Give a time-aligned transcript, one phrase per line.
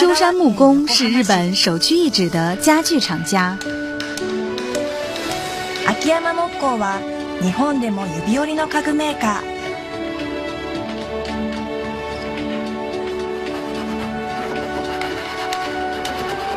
[0.00, 3.56] 秋山木工是日本首屈一指的家具厂家。
[5.86, 6.98] 秋山木工は
[7.40, 9.56] 日本でも指折りの家具メーカー。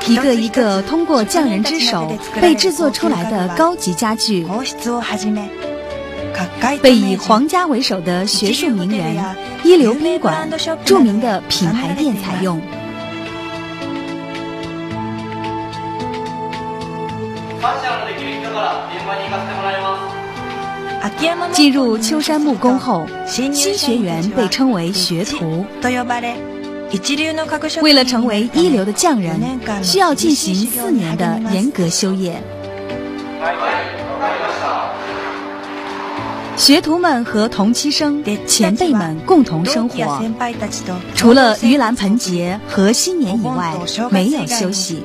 [0.07, 4.45] 一个一个通过匠人之手被制作出来的高级家具，
[6.81, 9.15] 被以皇家为首的学术名人、
[9.63, 10.49] 一流宾馆、
[10.83, 12.59] 著名的品牌店采用。
[21.52, 25.64] 进入秋山木工后，新学员被称为学徒。
[27.82, 29.40] 为了成为一流的匠人，
[29.82, 32.42] 需要进行四年的严格修业。
[36.56, 40.22] 学徒们和同期生、前辈们共同生活，
[41.14, 43.74] 除了盂兰盆节和新年以外，
[44.10, 45.02] 没有休息。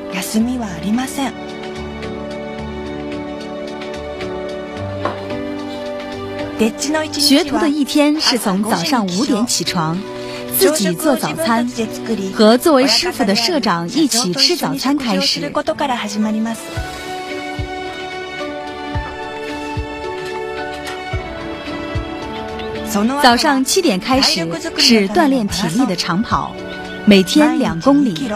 [7.13, 9.97] 学徒的一天是从早上五点起床。
[10.57, 11.71] 自己做早餐，
[12.33, 15.49] 和作为师傅的社长一起吃早餐开始。
[23.23, 24.41] 早上七点开始
[24.77, 26.53] 是锻炼体力的长跑，
[27.05, 28.29] 每天两公里。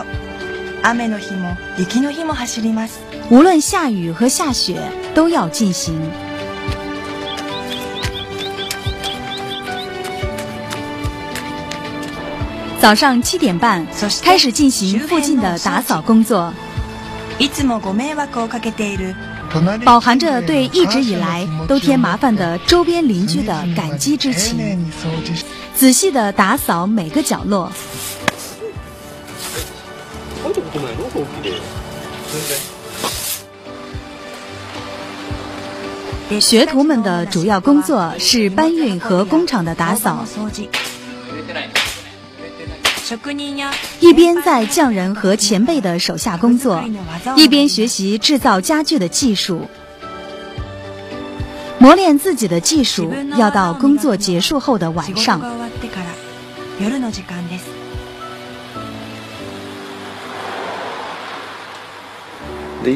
[3.30, 4.78] 无论下雨和下雪，
[5.14, 6.00] 都要进行。
[12.84, 13.88] 早上七点半
[14.22, 16.54] 开始进行附近的打扫工作，
[19.86, 24.86] 饱含着对一直以来都添麻烦的周边邻居的感激之情，
[25.74, 27.72] 仔细的打扫每个角落。
[36.42, 40.26] 学徒们的主要工作是搬运和工厂的打扫。
[44.00, 46.84] 一边在匠人和前辈的手下工作，
[47.36, 49.68] 一边学习制造家具的技术，
[51.80, 55.42] 磨练自己的技术，要到工作结束后的晚上。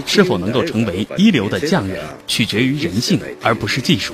[0.06, 4.14] 是否能够成为一流的匠人，取决于人性，而不是技术。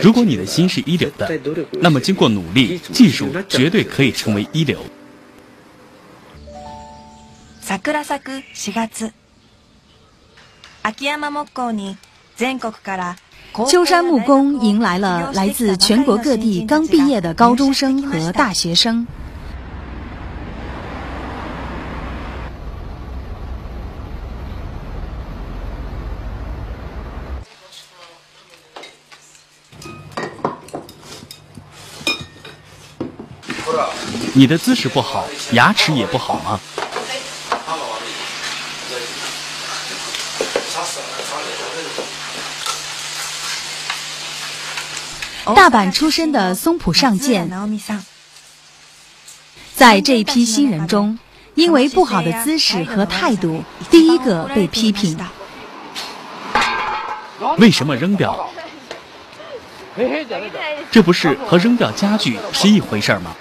[0.00, 1.40] 如果你的心是一流的，
[1.80, 4.78] 那么经过努力，技术绝对可以成为一流。
[7.85, 9.13] 桜咲く4月
[10.83, 11.95] 秋山木工に
[12.35, 13.15] 全国から
[13.53, 19.07] 秋山木工迎来了来自全国各地刚毕业的高中生和大学生。
[34.33, 36.59] 你的姿势不好，牙齿也不好吗？
[45.54, 47.48] 大阪出身的松浦尚健，
[49.74, 51.18] 在这一批新人中，
[51.54, 55.16] 因为不好的姿势和态度，第一个被批评。
[57.58, 58.48] 为什么扔掉？
[60.90, 63.36] 这不是和扔掉家具是一回事吗？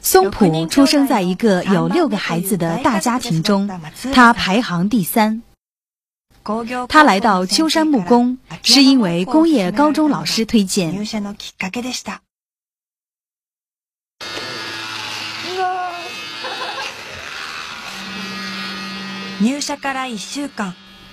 [0.00, 3.68] 松浦出生在一个有六个孩子的大家庭中，
[4.14, 5.42] 他排行第三。
[6.88, 10.94] 他来到秋山木工，是因为工业高中老师推荐。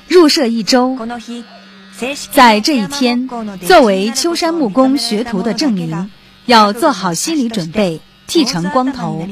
[0.08, 0.98] 入社一周，
[2.32, 3.28] 在这一天，
[3.66, 6.12] 作为秋山木工学徒的证明，
[6.46, 9.28] 要做好心理准备，剃成光头。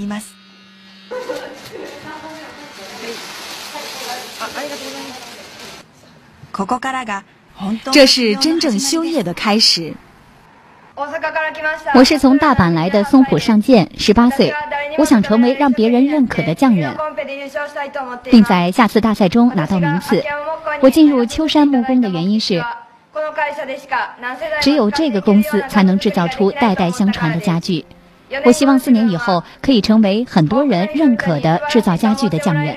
[7.92, 9.94] 这是真正修业的开始。
[11.94, 14.54] 我是从大阪来的松浦尚健，十八岁。
[14.98, 16.96] 我想成为让别人认可的匠人，
[18.26, 20.22] 并在下次大赛中拿到名次。
[20.82, 22.62] 我进入秋山木工的原因是，
[24.62, 27.86] 只有这个公司才能制造出代代相传的家具。
[28.44, 32.76] 我希望四年以后可以成为很多人认可的制造家具的匠人。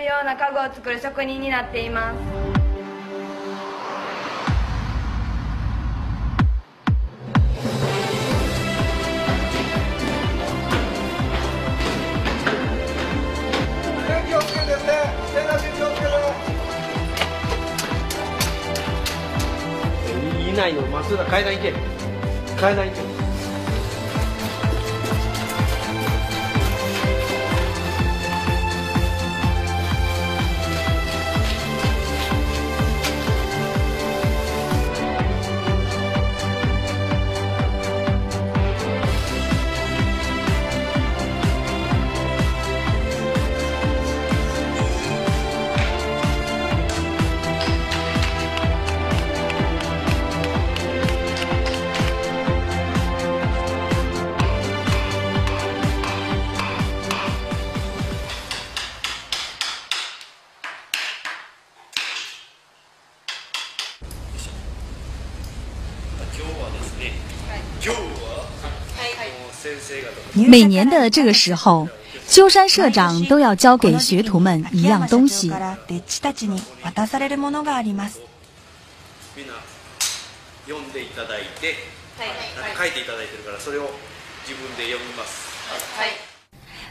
[20.47, 21.73] 以内のまっすぐ階段行け。
[22.61, 23.14] 階段行け。
[70.55, 71.89] 每年的这个时候，
[72.29, 75.53] 秋山社长都要交给学徒们一样东西。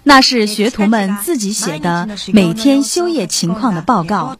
[0.03, 4.37] 那是学徒们自己写的每天休业情况的报告。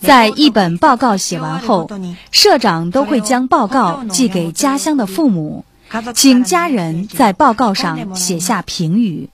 [0.00, 1.90] 在一本报告写完后，
[2.30, 5.64] 社长都会将报告寄给家乡的父母，
[6.14, 9.28] 请家人在报告上写下评语。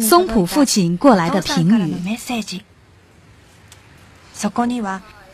[0.00, 1.94] 松浦父亲过来的评语。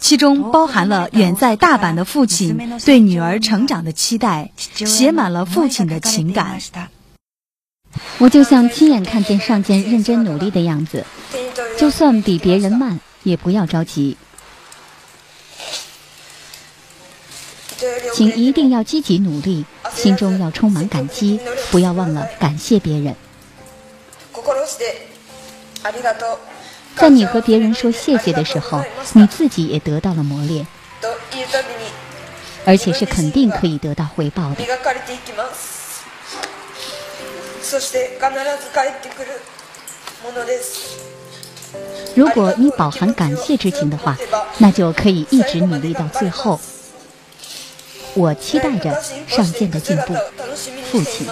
[0.00, 6.58] 其中包含了远在大阪的父亲对女儿成长的期待，写满了父亲的情感。
[8.18, 11.04] 我就像亲眼看见上健认真努力的样子，
[11.76, 14.16] 就算比别人慢，也不要着急。
[18.14, 19.64] 请一定要积极努力，
[19.94, 23.14] 心中要充满感激，不要忘了感谢别人。
[26.96, 28.82] 在你和别人说谢谢的时候，
[29.14, 30.66] 你自己也得到了磨练，
[32.64, 34.64] 而且是肯定可以得到回报的。
[42.14, 44.16] 如果你饱含感谢之情的话，
[44.58, 46.60] 那就可以一直努力到最后。
[48.14, 50.14] 我期待着上舰的进步，
[50.90, 51.26] 父亲。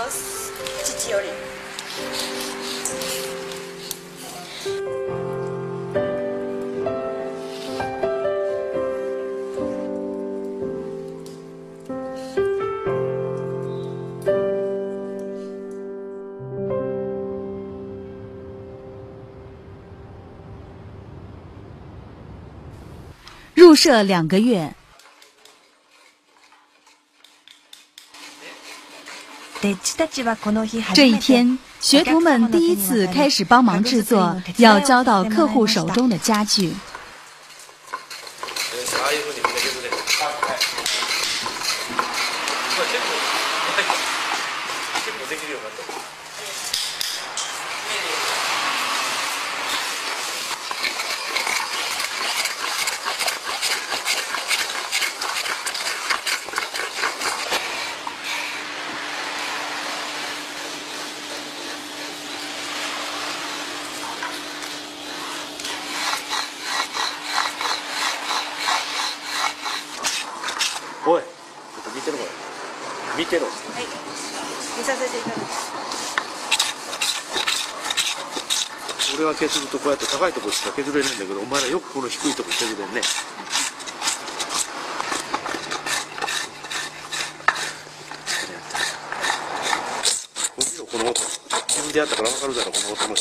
[23.73, 24.75] 入社两个月，
[30.93, 36.75] 这一天，学徒们第一次开始帮忙制作要交到客户手中的家具。
[79.53, 83.03] 俺が削るとこうやって高いところしか削れないんだけどお前らよくこの低いところ削れんね。
[90.91, 93.17] この音自分でやったから分かるだろこの音の違い。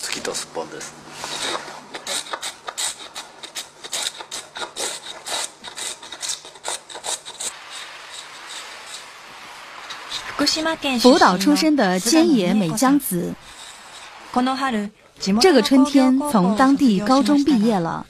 [0.00, 0.96] 月とすっぽんです。
[10.38, 13.34] 福岛出身的菅野美江子，
[15.40, 18.06] 这个春天，从当地高中毕业了，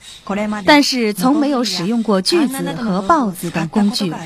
[0.67, 4.13] 但是从没有使用过锯子和刨子等工具。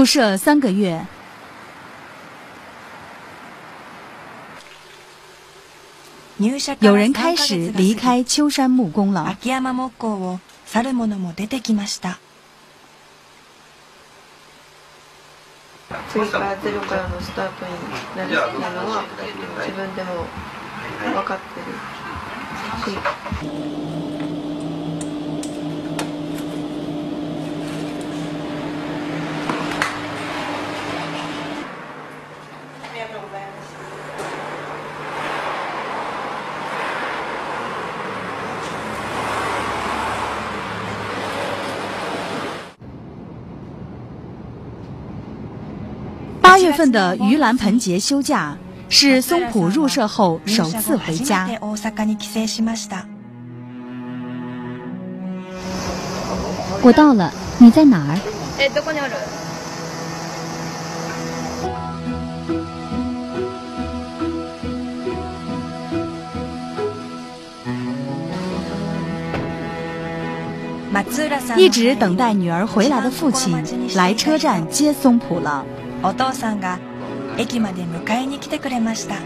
[0.00, 1.06] 入社三个月，
[6.38, 9.24] 有人开始离开秋山木工了。
[9.24, 12.18] 秋山木工を去る者も出てきました。
[16.08, 17.72] 次からゼロからのスタートに
[18.16, 19.04] なるっていうのは
[19.58, 20.24] 自分でも
[21.12, 21.66] 分かってる
[24.06, 24.09] し。
[46.70, 48.56] 月份的盂兰盆节休假
[48.88, 51.48] 是松浦入社后首次回家。
[56.80, 58.14] 我到了，你在哪儿？
[71.56, 73.60] 一直等待女儿回来的父亲
[73.96, 75.66] 来车站接松浦了。
[76.02, 76.78] お父さんが
[77.36, 79.16] 駅まで迎えに来てくれました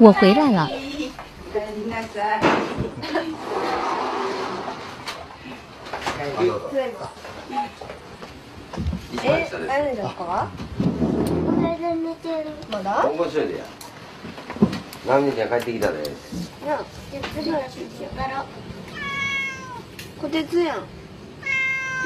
[0.00, 0.81] 我回来了。
[10.21, 10.47] 何ですか
[11.59, 12.49] 寝てる。
[12.71, 13.63] まだ面白いでや。
[15.07, 15.97] 何日に帰ってきたで。
[16.65, 16.79] や、
[17.11, 18.17] 手伝いしよう。
[18.17, 18.45] だろ。
[20.21, 20.77] こてつやん。
[20.77, 20.83] こ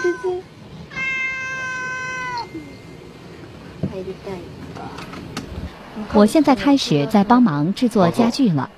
[0.04, 0.24] てつ。
[3.92, 4.40] 入りたい
[6.14, 8.70] 我现在开始在帮忙制作家具了。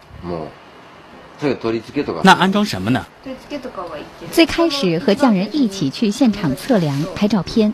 [2.23, 3.05] 那安装什么呢？
[4.31, 7.73] 最开始和匠人一起去现场测量、拍照片。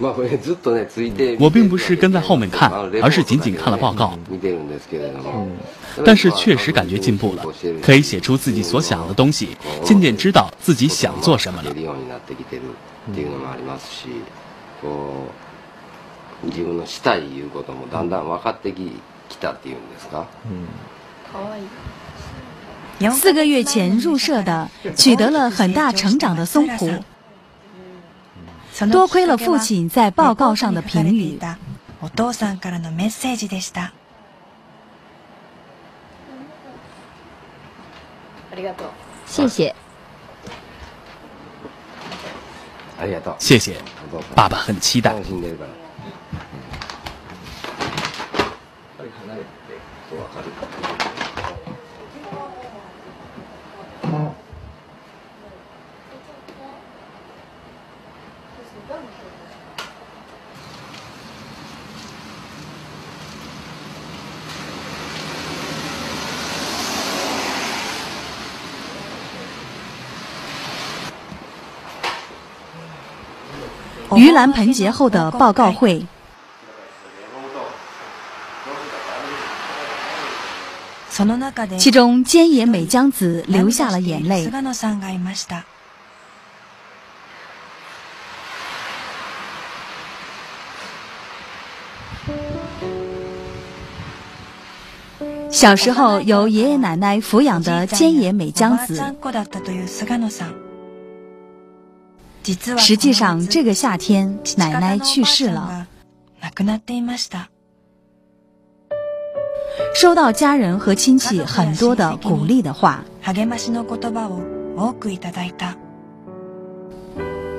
[1.38, 2.70] 我并不是跟在后面看，
[3.02, 4.18] 而是仅仅看了报告。
[6.04, 7.44] 但是确实感觉进步了，
[7.82, 11.70] 可以写出自己所想的东西，渐渐知道自己想做什么了。
[23.12, 26.90] 四个月前入社的，取得了很大成长的松浦。
[28.88, 31.38] 多亏了父亲在报告上的评语。
[39.26, 39.74] 谢谢。
[43.38, 43.76] 谢谢，
[44.34, 45.14] 爸爸很期待。
[74.10, 76.04] 盂兰盆节后的报告会，
[81.78, 84.50] 其中菅野美江子流下了眼泪。
[95.50, 99.02] 小时候由爷爷奶奶抚养的菅野美江子。
[102.78, 105.86] 实际上，这个夏天奶奶去世了。
[109.94, 113.04] 收到家人和亲戚很多的鼓励的话。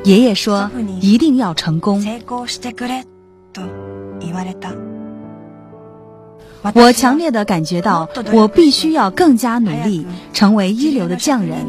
[0.04, 2.04] 爷爷说：“一定要成功。”
[6.74, 11.66] 我强烈的感觉到，我必须要更加努力，成为一流的匠人。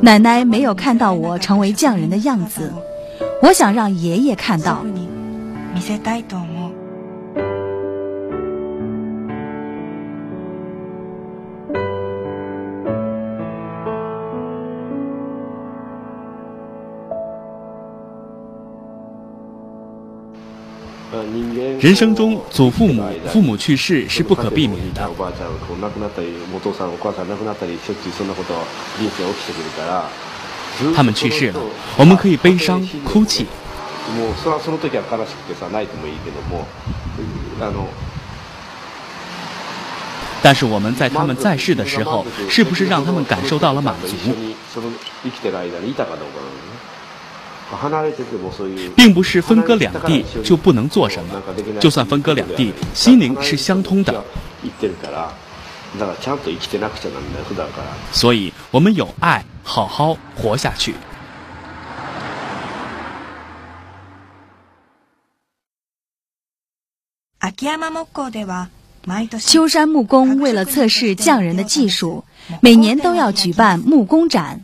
[0.00, 2.72] 奶奶没有看到我成为匠人的样子
[3.42, 4.82] 我想让爷爷看到。
[4.84, 5.08] 你
[5.74, 6.55] 你在带动
[21.86, 25.08] 人生中，祖父母、父母去世是不可避免的。
[30.96, 31.60] 他们去世了，
[31.96, 33.46] 我们可以悲伤、哭泣。
[40.42, 44.16] 但是我们在他们在世的时候，是不是让他们感受到了满足？
[48.94, 51.42] 并不是分割两地就不能做什么，
[51.80, 54.24] 就算分割两地，心灵是相通的。
[58.12, 60.94] 所以，我们有爱，好好活下去。
[69.40, 72.24] 秋山木工为了测试匠人的技术，
[72.60, 74.60] 每年都要举办木工展。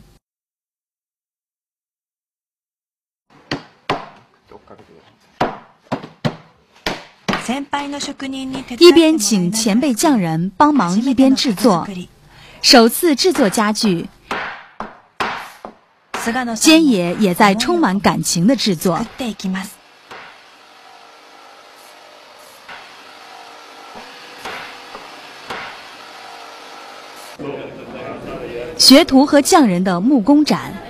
[8.79, 11.87] 一边请前辈匠人帮忙，一边制作。
[12.61, 14.07] 首次制作家具，
[16.13, 19.05] 菅野也在充满感情的制作。
[28.77, 30.82] 学徒和匠人的木工展。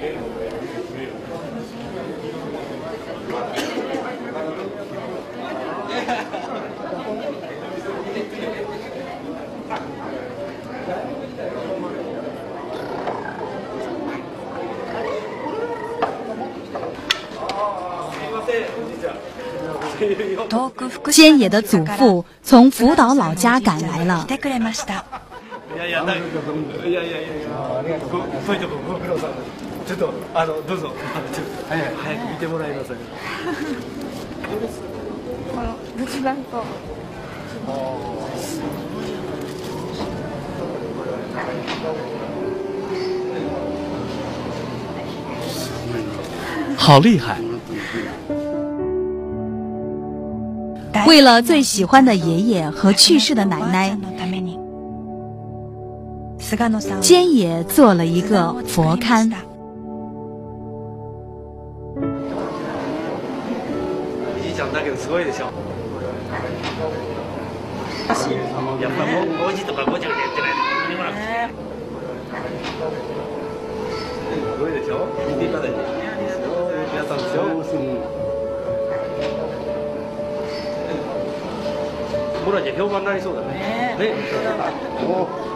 [20.77, 24.25] 菅野的祖父从福岛老家赶来了。
[46.77, 47.52] 好厉害！
[51.07, 53.97] 为了最喜欢的爷爷和去世的奶奶，
[57.01, 59.31] 菅野做了一个佛龛。
[82.43, 83.95] 村じゃ評判になりそうだね。
[83.99, 84.13] ね。
[84.13, 85.52] ね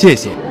[0.00, 0.49] 谢谢。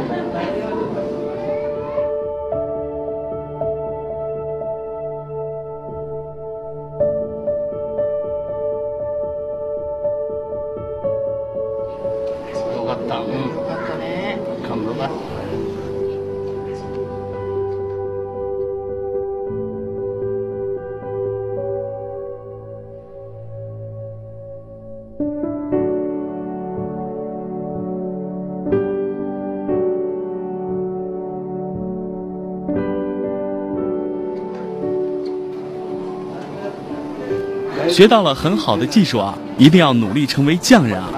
[38.00, 41.10] 学到了很好的技术啊，一定要努力成为匠人啊！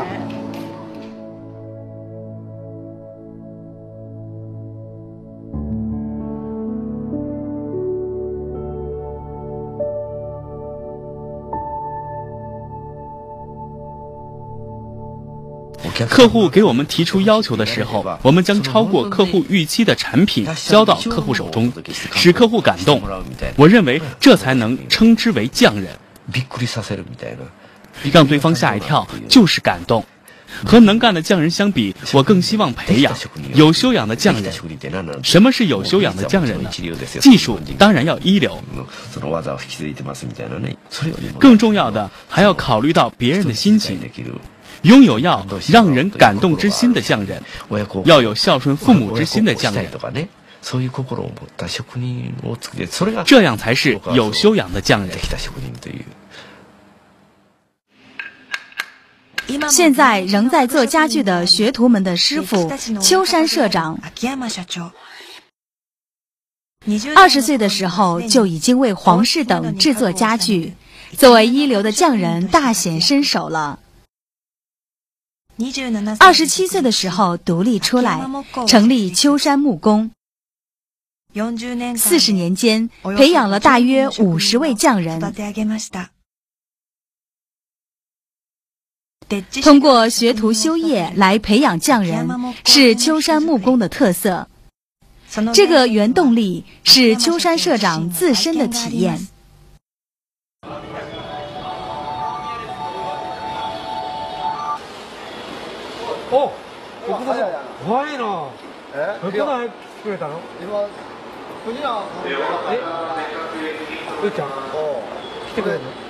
[16.10, 21.72] 客户给我们提出要求的时候，我们将超过客户预期的产品交到客户手中，
[22.16, 23.00] 使客户感动。
[23.56, 25.88] 我认为这才能称之为匠人。
[28.12, 30.06] 让对方吓一跳，就是感动。
[30.66, 33.16] 和能干的匠人相比，我更希望培养
[33.54, 34.52] 有修养的匠人。
[35.24, 36.70] 什么是有修养的匠人呢？
[37.22, 38.62] 技术当然要一流，
[41.40, 43.98] 更重要的还要考虑到别人的心情，
[44.82, 47.42] 拥有要让人感动之心的匠人，
[48.04, 49.88] 要有孝顺父母之心的匠人，
[53.26, 55.18] 这样才是有修养的匠人。
[59.70, 64.00] 现在仍在做家具的学徒们的师傅秋山社长，
[67.16, 70.74] 二十岁的时候就已经为皇室等制作家具，
[71.18, 73.80] 作为一流的匠人大显身手了。
[76.20, 78.28] 二十七岁的时候独立出来，
[78.68, 80.12] 成立秋山木工。
[81.96, 85.22] 四十年间培养了大约五十位匠人。
[89.63, 92.29] 通过学徒修业来培养匠人，
[92.65, 94.47] 是秋山木工的特色。
[95.53, 99.19] 这个原动力是秋山社长自身的体验。
[106.31, 106.53] 哦，
[107.07, 107.45] ここで
[107.85, 108.49] 怖いな。
[108.95, 109.19] え？
[109.21, 109.39] ここで
[110.03, 110.39] 作れたの？
[110.61, 110.89] 今
[111.65, 112.79] 国はえ？
[114.23, 114.49] うーちゃん。
[115.51, 116.10] 来てくれるの？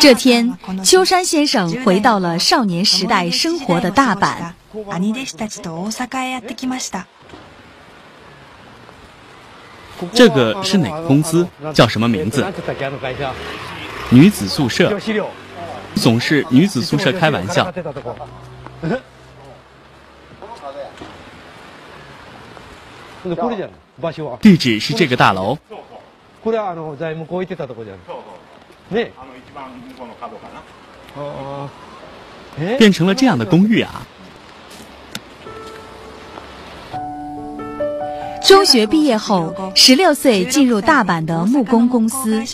[0.00, 4.52] 这天，秋山先生回到了少年时代生活的大阪。
[10.12, 11.46] 这个是哪个公司？
[11.74, 12.44] 叫什么名字？
[14.10, 14.98] 女子宿舍。
[15.94, 17.72] 总是女子宿舍开玩笑。
[24.40, 25.56] 地址是这个大楼。
[32.78, 34.06] 变成了这样的公寓啊！
[38.46, 42.44] 中学毕业后，十六岁进入大阪的木工公司，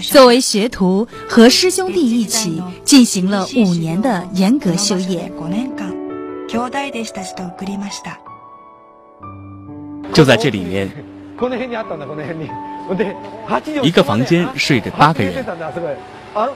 [0.00, 5.30] 作为学徒，和师兄弟一起进行了五年的严格修业。
[10.14, 10.90] 就在这里面，
[13.82, 15.44] 一个房间睡着八个人，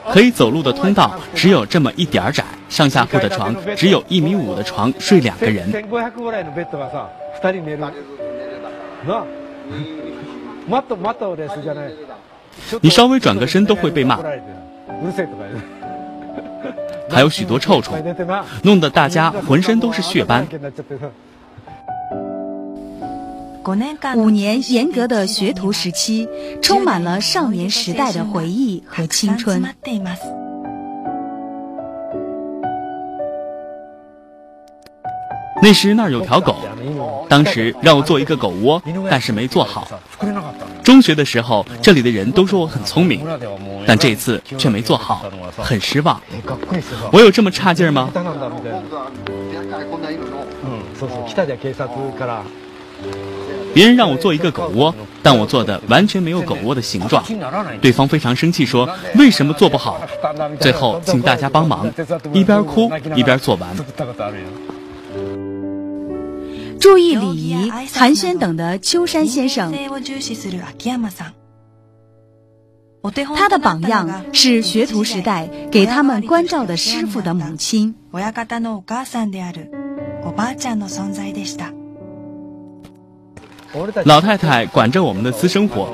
[0.09, 5.67] 可以走路的通道只有这么一点窄，上下铺的床只有一米五的床睡两个人。
[12.81, 14.19] 你稍微转个身都会被骂，
[17.09, 18.03] 还有许多臭虫，
[18.63, 20.45] 弄得大家浑身都是血斑。
[24.15, 26.25] 五年严格的学徒时期，
[26.61, 29.61] 充满了少年时代的回忆和青春。
[35.61, 36.55] 那时那儿有条狗，
[37.27, 39.85] 当时让我做一个狗窝，但是没做好。
[40.81, 43.27] 中学的时候，这里的人都说我很聪明，
[43.85, 45.25] 但这次却没做好，
[45.57, 46.21] 很失望。
[47.11, 48.09] 我有这么差劲吗？
[53.03, 53.36] 嗯
[53.77, 57.23] 别人让我做一个狗窝，但我做的完全没有狗窝的形状。
[57.79, 60.01] 对方非常生气，说：“为什么做不好？”
[60.59, 61.87] 最后请大家帮忙，
[62.33, 63.69] 一边哭一边做完。
[66.79, 69.71] 注意礼仪、寒暄等的秋山先生，
[73.35, 77.93] 他的榜样是学徒时代给他们关照的师傅的母亲。
[84.05, 85.89] 老太太管着我们的私生活。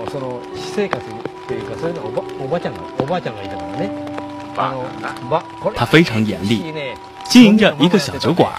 [5.75, 6.73] 她非常严厉，
[7.25, 8.51] 经营着一个小酒馆，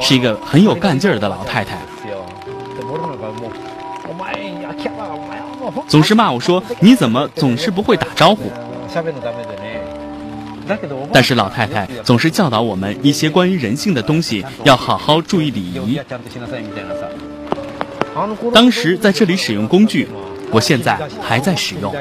[0.00, 1.78] 是一个很有干劲儿的老太太。
[5.88, 8.50] 总是骂我说：“你怎么总是不会打招呼？”
[11.12, 16.00] 但是老太太总是教导我们一些关于人性的东西，要好好注意礼仪。
[18.52, 20.08] 当时在这里使用工具，
[20.50, 21.92] 我现在还在使用。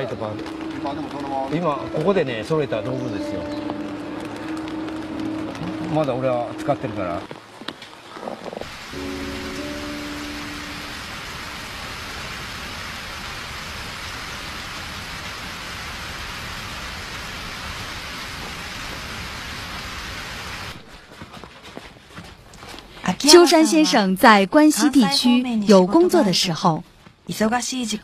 [23.18, 26.82] 秋山先生在关西地区有工作的时候，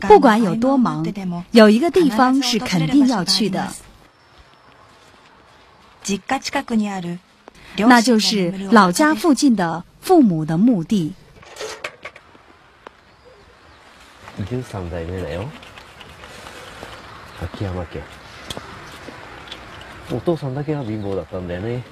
[0.07, 1.05] 不管有多忙，
[1.51, 3.73] 有一个地方是肯定要去的，
[7.77, 11.13] 那就是老家附近的父母的墓地。
[14.49, 15.47] 十三代目だよ。
[17.41, 18.01] 秋山家。
[20.09, 21.83] お父さんだけは貧乏だったんだよね。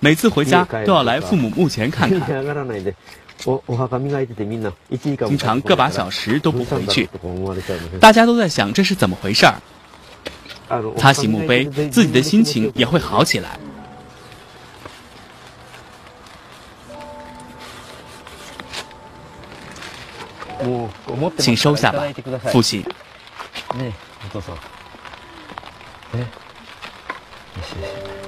[0.00, 2.44] 每次回家都要来父母墓前看看，
[5.26, 7.08] 经常个把小时都不回去。
[8.00, 9.54] 大家都在想这是怎么回事儿。
[10.96, 13.58] 擦洗墓碑，自己的心情也会好起来。
[21.36, 22.04] 请收下吧，
[22.52, 22.84] 父亲。
[27.52, 28.21] 父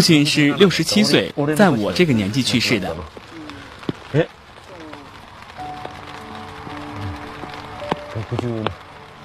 [0.00, 2.96] 亲是六十七岁，在我这个年纪去世的。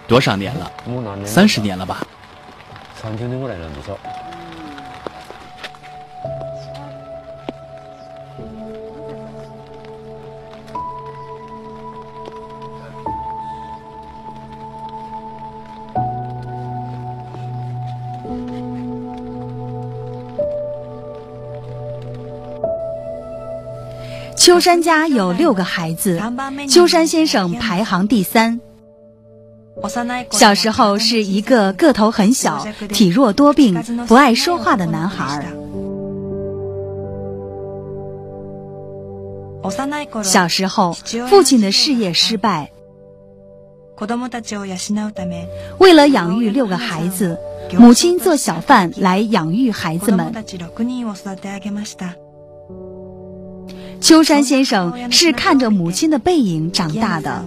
[0.07, 0.71] 多少年了？
[1.25, 2.05] 三十年了吧？
[24.45, 26.21] 秋山家有六个孩子，
[26.69, 28.61] 秋山先生排行第三。
[30.29, 33.73] 小时候是一个个头很小、体弱多病、
[34.07, 35.47] 不爱说话的男孩。
[40.21, 40.93] 小时候，
[41.27, 42.71] 父亲的事业失败，
[45.79, 47.39] 为了养育六个孩子，
[47.79, 50.31] 母亲做小贩来养育孩子们。
[54.05, 57.43] 秋山先生是看着母亲的背影长大的。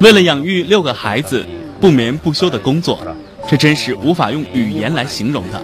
[0.00, 1.46] 为了养育六个孩子，
[1.80, 2.98] 不眠不休的工作，
[3.48, 5.62] 这真是无法用语言来形容的。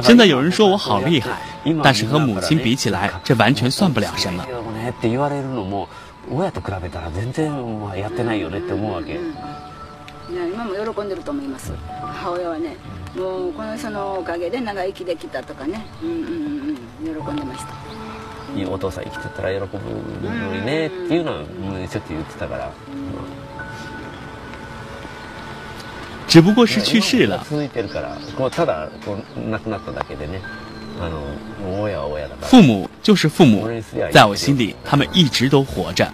[0.00, 1.42] 现在有人说我好厉害，
[1.82, 4.46] 但是和母亲比起来，这完全算不了什么。
[13.16, 17.74] もうこの人のおかげで長生きできたとかね、うんうんうん、喜んでました。
[18.70, 19.78] お父さん生きてたら喜ぶ
[20.28, 21.42] のにねっていうのは
[21.88, 22.72] しょっちゅう言ってたから。
[26.28, 27.38] 只不过是去世了。
[27.48, 30.40] 続いてるから、こうただこう亡くなっただけでね。
[31.00, 32.48] あの親は親だから。
[32.48, 33.68] 父母就是父母，
[34.12, 36.10] 在我心里，他们一直都活着。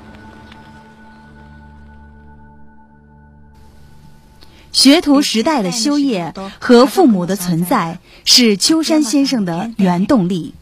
[4.72, 10.54] 学徒时代的修业和父母的存在是秋山先生的原动力。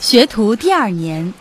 [0.00, 1.34] 学徒第二年。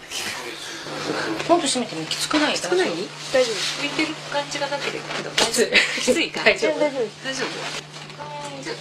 [1.48, 2.54] もっと閉めてもきつくない？
[2.54, 2.90] きつくない？
[3.32, 3.56] 大丈夫。
[3.82, 5.06] 浮いてる感じがなければ
[5.46, 5.68] きつい。
[6.02, 6.80] きつい大丈夫。
[6.80, 7.08] 大丈夫。
[7.24, 7.48] 大丈夫。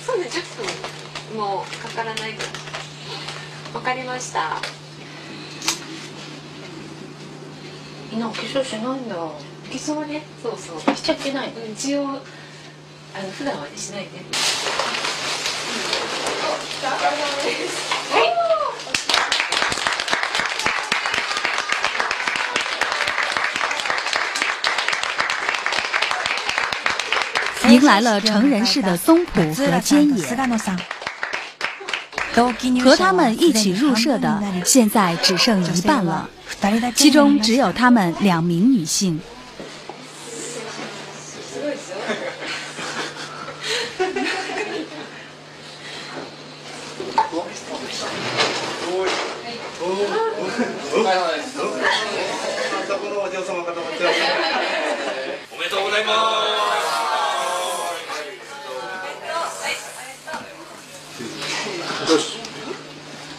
[0.05, 0.43] そうね、10
[1.31, 2.49] 分もかからないぐらい。
[3.75, 4.61] わかりました。
[8.11, 9.15] みんなお化粧しないんだ。
[9.15, 9.31] 化
[9.71, 10.97] 粧はね、そうそう。
[10.97, 11.53] しちゃいけない。
[11.73, 12.19] 一応。
[13.15, 14.11] あの普段はしないで。
[27.69, 30.17] 迎来了成人式的松浦和菅野，
[32.85, 36.31] 和他们一起入社的现在只剩一半了，
[36.95, 39.21] 其中只有他们两名女性。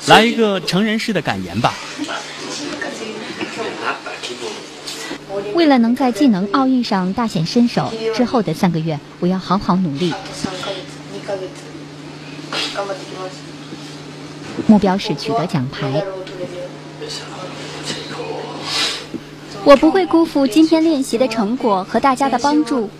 [0.06, 1.74] 来一个成人式的感言吧。
[5.54, 10.12] 为了能在技能奥运上大显身手，之后的三个月，我要好好努力。
[14.66, 16.04] 目标是取得奖牌。
[19.64, 22.90] 我不会辜负今天练习的成果和大家的帮助。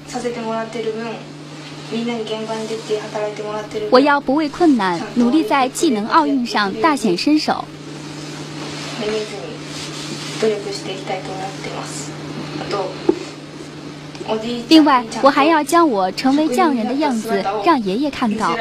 [3.91, 7.65] 我要不畏困难，努力在技能奥运上大显身手。
[14.69, 18.57] 另外，我还要将我成为匠人的样子让爷爷看到。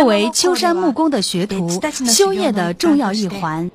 [0.00, 1.68] 作为秋山木工的学徒，
[2.06, 3.70] 修业的重要一环，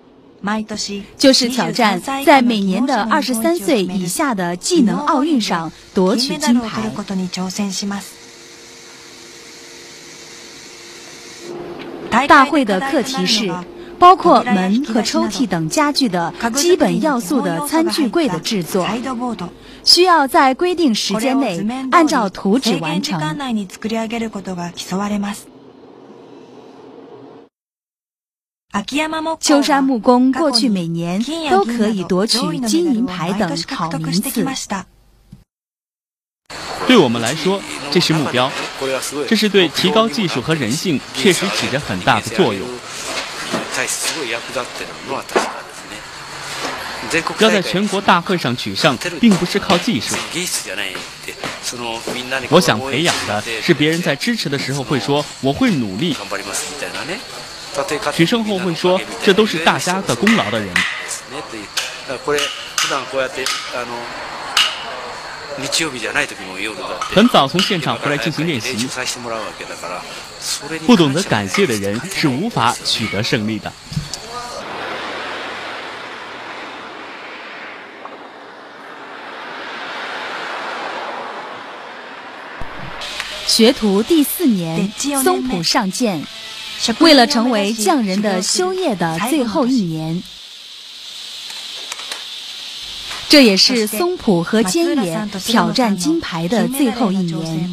[1.19, 6.81] 就是挑战在每年的二十三岁以下的技能奥运上夺取金牌。
[12.27, 13.53] 大会的课题是
[13.99, 18.87] 包括门和抽屉等家具的基本要素的餐具柜的制作，
[19.83, 23.21] 需要在规定时间内按照图纸完成。
[29.39, 34.45] 秋山木工过去每年都可以夺取金银牌等好名次。
[36.87, 37.61] 对我们来说，
[37.91, 38.51] 这是目标，
[39.27, 42.67] 这是对提高技术和人性确实起着很大的作用。
[47.39, 50.15] 要在全国大会上取胜，并不是靠技术。
[52.49, 56.15] 我想培养的是别人在支持的时候会说：“我会努力。”
[58.13, 60.73] 取胜后会说：“这都是大家的功劳的人。”
[67.13, 68.87] 很早从现场回来进行练习，
[70.85, 73.71] 不懂得感谢的人是无法取得胜利的。
[83.47, 84.91] 学徒第四年，
[85.23, 86.21] 松浦上见。
[86.99, 90.21] 为了成为匠人的修业的最后一年，
[93.27, 97.69] 这也是松浦和坚野挑战金牌的最后一年。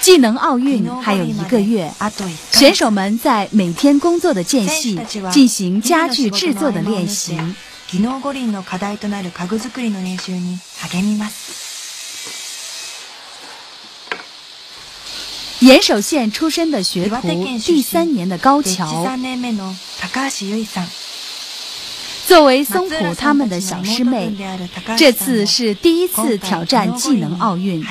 [0.00, 1.92] 技能奥运还有一个月，
[2.52, 4.98] 选手们在每天工作的间隙
[5.30, 7.36] 进行家具制作的练习。
[15.60, 19.06] 岩手县出身的学徒，第三年的高桥，
[22.26, 24.32] 作为松浦他们的小师妹，
[24.96, 27.84] 这次是第一次挑战技能奥运。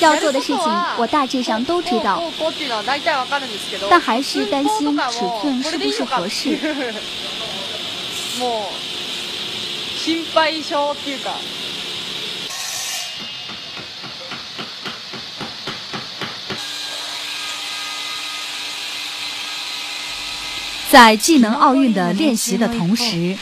[0.00, 0.58] 要做的事情
[0.96, 2.22] 我大致上都知道，
[3.90, 6.58] 但还是担心尺寸是不是合适。
[10.07, 11.31] 心配性っていうか。
[20.91, 23.35] 在技能奥运的练习的同时，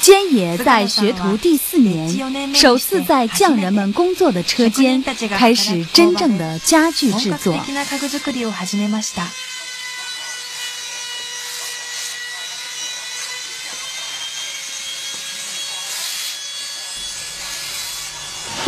[0.00, 7.54] 菅野在学徒第四年，首次在匠人们工作的车间开始真正的家具制作。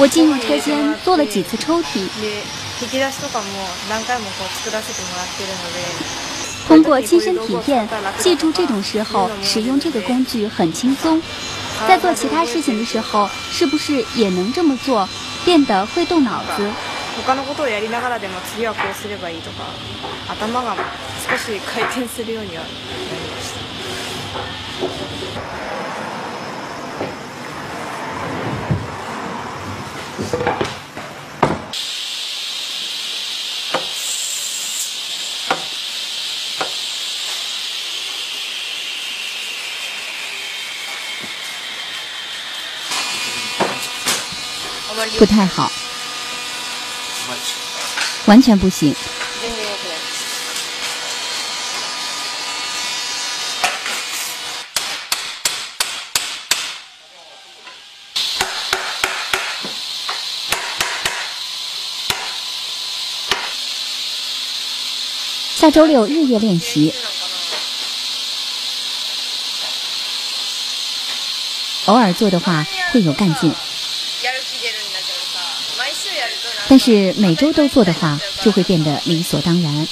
[0.02, 2.10] 我进入车间做了几次抽屉，
[6.68, 7.88] 通过亲身体验，
[8.18, 11.22] 记住这种时候使用这个工具很轻松。
[11.88, 15.08] 在做其他事情的时候，是不是也能这么做，
[15.46, 16.68] 变得会动脑子？
[45.18, 45.72] 不太好，
[48.26, 48.96] 完全不行。
[65.62, 66.92] 下周六日夜练习，
[71.86, 73.54] 偶尔做的话会有干劲。
[76.68, 79.88] 但是每周都做的话，就会变得理所当然。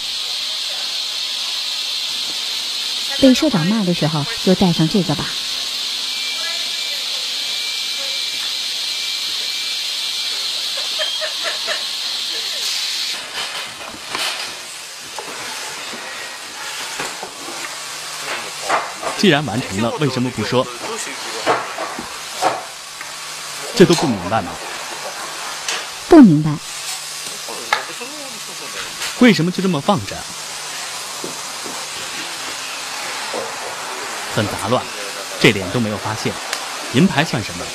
[3.22, 5.30] 被社长骂的时候就带上这个吧。
[19.20, 20.66] 既然完成了，为什么不说？
[23.76, 24.50] 这都不明白吗？
[26.08, 26.50] 不明白。
[29.20, 30.16] 为什么就这么放着？
[34.34, 34.82] 很杂乱，
[35.42, 36.32] 这点都没有发现。
[36.94, 37.66] 银牌算什么？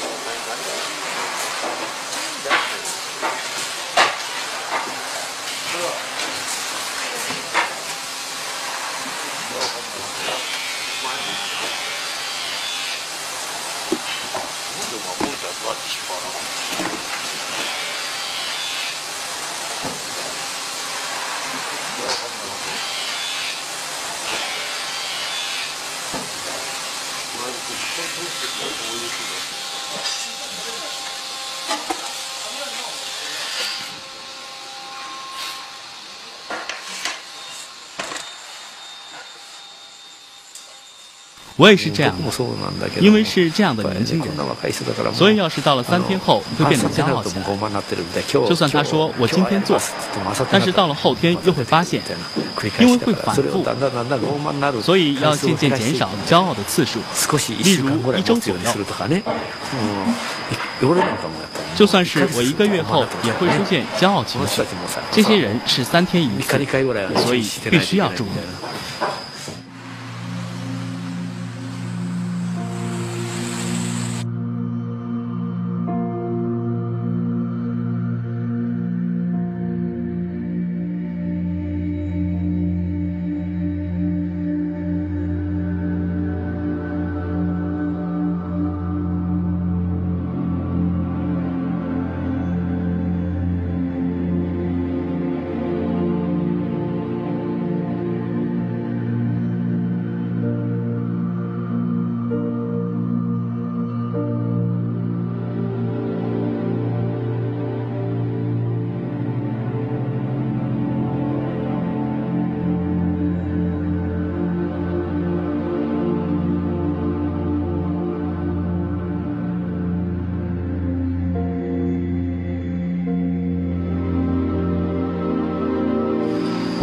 [41.64, 42.14] 我也是这样，
[43.00, 44.28] 因为是这样的年轻人，
[45.14, 47.44] 所以要是到了三天后会变得骄傲起来。
[48.46, 49.80] 就算他说我今天做，
[50.50, 52.02] 但是到了后天又会发现，
[52.78, 53.64] 因为会反复，
[54.82, 56.98] 所以要渐渐减少骄傲的次数，
[57.62, 58.60] 例如一周左右。
[61.74, 64.60] 就算是我一个月后也会出现骄傲情绪，
[65.10, 66.58] 这些人是三天一次，
[67.24, 68.28] 所以必须要注意。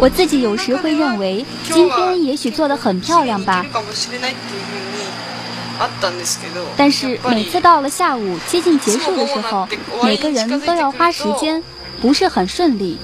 [0.02, 3.64] 我自己有时会认为，今天也许做的很漂亮吧。
[6.76, 9.68] 但是每次到了下午接近结束的时候，
[10.02, 11.62] 每个人都要花时间，
[12.00, 12.98] 不是很顺利。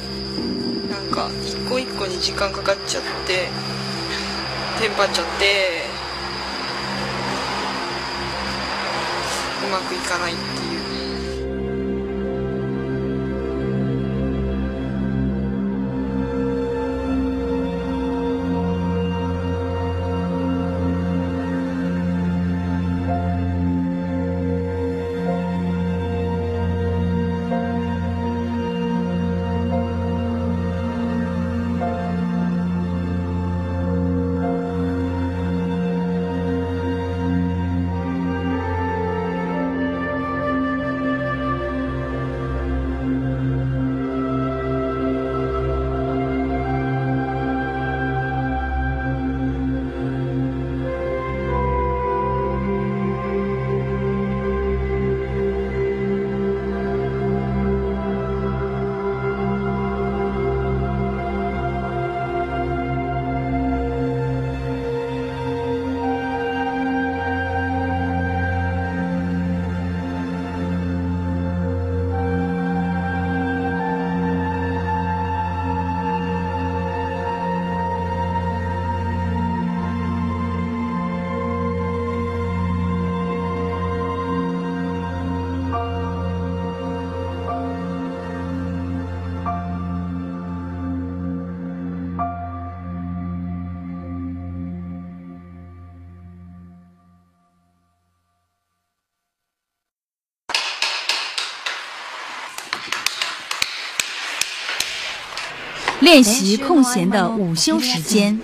[106.09, 108.40] 练习空闲的午休时间。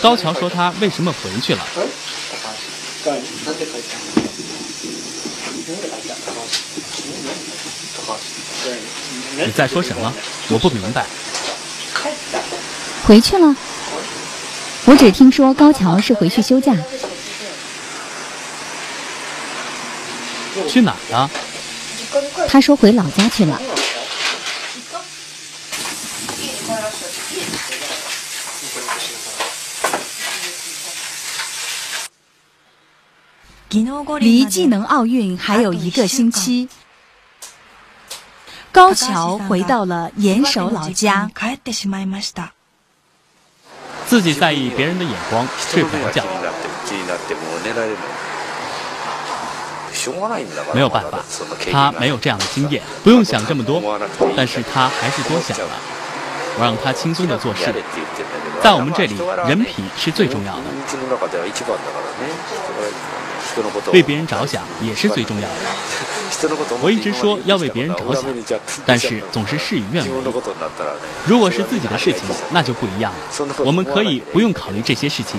[0.00, 1.60] 高桥说：“他为什么回去了？”
[9.44, 10.10] 你在说什么？
[10.48, 11.04] 我不明白。
[13.06, 13.54] 回去了。
[14.86, 16.74] 我只听说高桥是回去休假。
[20.66, 21.30] 去哪儿了？
[22.48, 23.60] 他说回老家去了。
[34.20, 36.68] 离技能奥运还有一个星期，
[38.72, 41.30] 高桥回到了岩手老家。
[44.06, 46.22] 自己在意别人的眼光，睡不着觉。
[50.74, 51.18] 没有办法，
[51.72, 53.80] 他没有这样的经验，不用想这么多。
[54.36, 55.80] 但是他还是多想了。
[56.56, 57.72] 我让他轻松的做事。
[58.62, 60.62] 在我们这里，人品是最重要的。
[63.92, 65.54] 为别人着想也是最重要的。
[66.80, 68.24] 我一直说要为别人着想，
[68.84, 70.10] 但是总是事与愿违。
[71.26, 73.18] 如果是自己的事情，那就不一样了。
[73.58, 75.38] 我们可以不用考虑这些事情。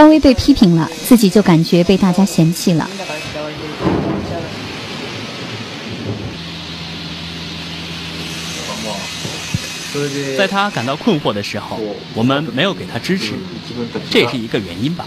[0.00, 2.88] 稍微被批评了，自己就感觉被大家嫌弃了。
[10.38, 11.78] 在他感到困惑的时候，
[12.14, 13.34] 我们没有给他支持，
[14.10, 15.04] 这也是一个原因吧。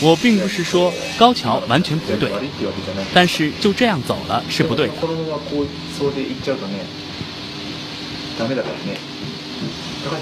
[0.00, 2.28] 我并不是说高桥完全不对，
[3.14, 4.94] 但是就这样走了是不对的。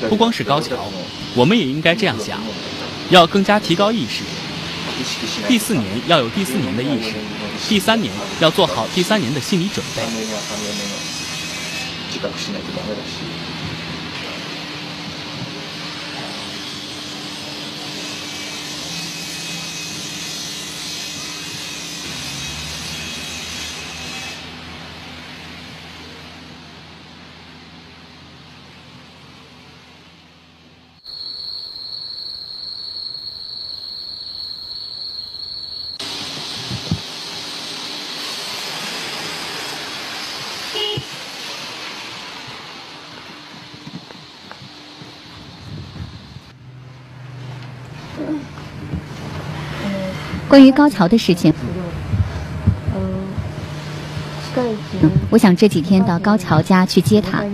[0.09, 0.77] 不光是高桥，
[1.35, 2.41] 我们也应该这样想，
[3.11, 4.25] 要更加提高意识。
[5.47, 7.14] 第四年要有第四年的意识，
[7.69, 10.03] 第三年要做好第三年的心理准备。
[50.49, 51.53] 关于高桥的事情，
[55.30, 57.44] 我想这几天到高桥家去接他。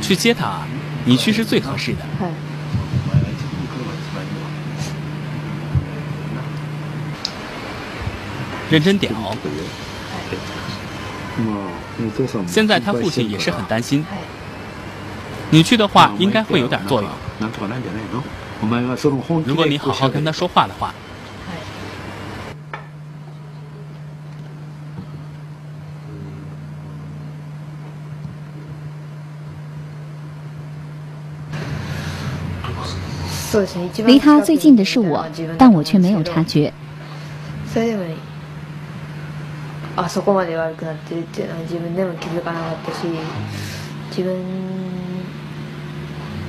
[0.00, 0.62] 去接他，
[1.04, 1.98] 你去是最合适的。
[8.70, 9.36] 认真点哦。
[12.46, 14.04] 现在他父亲也是很担心。
[15.49, 17.09] 你去的话，应该会有点作用。
[19.45, 20.93] 如果你好好跟他说话的话。
[34.05, 35.23] 离他最近的是我，
[35.59, 36.73] 但我却没有察觉。
[39.95, 43.05] あそこまで悪くなってるっていうのは自分でも気づかなかったし
[44.09, 44.33] 自分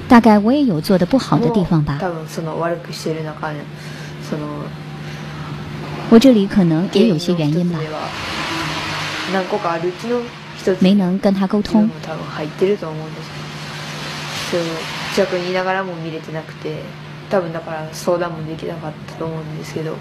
[0.08, 1.98] 大概我也有做的不好的地方吧。
[2.00, 3.60] 多分その悪くしてる中で
[4.28, 4.42] その
[6.10, 7.78] 我这里可能也有些原因吧。
[9.32, 10.20] 何個かあるうちの
[10.56, 11.72] 一つ没能跟他沟通。
[12.02, 13.30] 多分入ってると思うんです
[14.52, 14.60] そう
[15.14, 16.80] 近くにいながらも見れてなくて
[17.30, 19.96] 多分だから相談もできなかったと思うんですけど。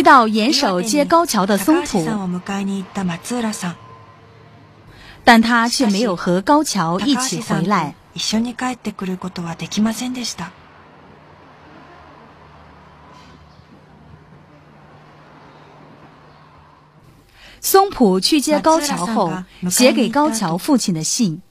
[0.00, 2.08] 去到岩手接高桥的松浦，
[5.24, 7.94] 但他却没有和高桥一起回来。
[17.60, 19.30] 松浦去接高桥后，
[19.70, 21.42] 写给高桥父亲的信。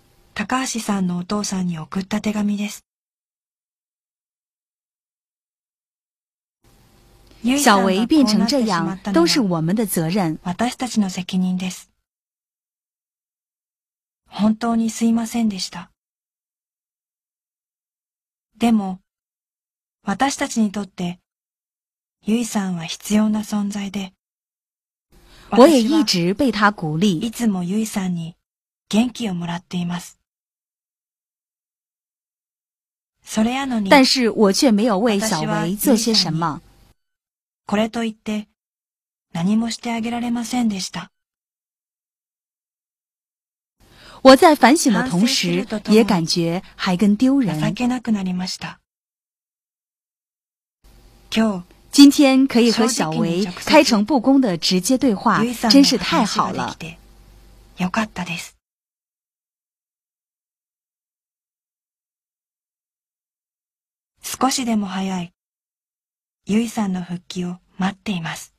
[7.63, 10.39] 小维变成这样，都是我们的责任。
[14.27, 15.91] 本当にすいませんでした。
[18.57, 19.01] でも、
[20.03, 21.21] 私たちにとって、
[22.25, 24.13] ゆいさんは必要な存在で、
[25.51, 27.21] 我也一直被他鼓励。
[27.21, 28.37] いつもゆいさんに
[28.89, 30.19] 元気をもらっています。
[33.23, 36.61] それやのに、但是我却没有为小维做些什么。
[37.69, 38.49] これといって、
[39.33, 41.11] 何もしてあげられませんでした。
[44.23, 47.59] 我在反省的同时，也感觉还跟丢人。
[51.91, 56.77] 今天可以和小维开诚布公的直接对话，真是太好了。
[64.23, 65.33] 少しでも早い、
[66.52, 68.56] ゆいさんの復帰を待っています。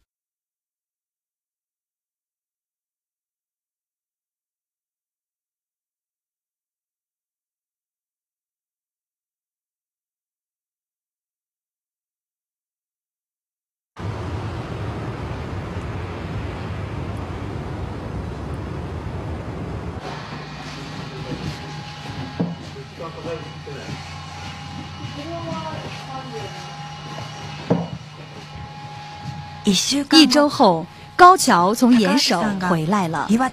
[29.71, 33.27] 一周后，高桥从岩手回来了。
[33.29, 33.49] 你们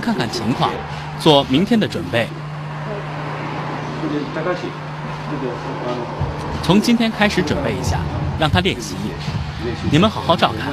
[0.00, 0.70] 看看情况，
[1.18, 2.28] 做明天的准备。
[6.62, 7.98] 从今天开始准备一下。
[8.38, 8.94] 让他练习，
[9.90, 10.72] 你们好好照看，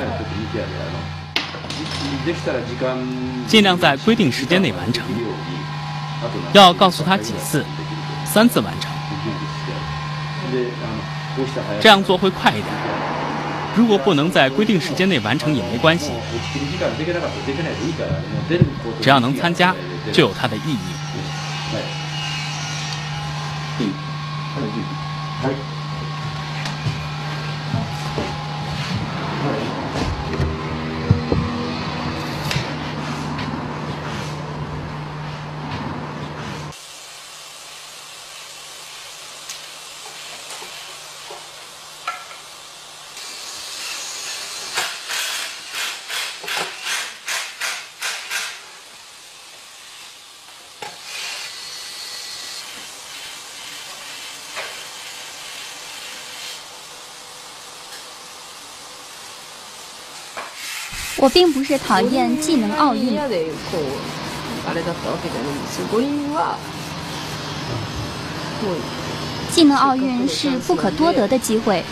[3.47, 5.05] 尽量在规定时间内完成。
[6.53, 7.65] 要告诉他几次，
[8.25, 8.91] 三次完成，
[11.79, 12.67] 这样做会快一点。
[13.75, 16.11] 如果不能在规定时间内完成也没关系，
[19.01, 19.73] 只要能参加，
[20.11, 20.77] 就有它的意义。
[61.21, 63.15] 我并不是讨厌技能奥运，
[69.51, 70.27] 技能奥运。
[70.27, 71.83] 是不可多得的机会。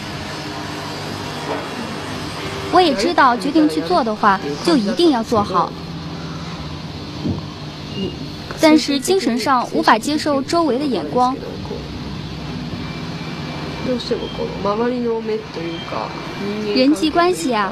[2.71, 5.71] 我也知道，决定去做的话，就一定要做好。
[8.59, 11.35] 但是精神上无法接受周围的眼光。
[16.75, 17.71] 人际关系啊。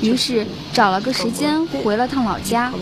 [0.00, 2.72] 于是找了个时间回了趟老家。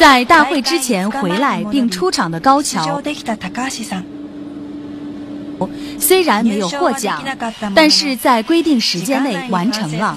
[0.00, 3.02] 在大会之前回来并出场的高桥。
[5.98, 7.22] 虽然没有获奖，
[7.74, 10.16] 但是在规定时间内完成了。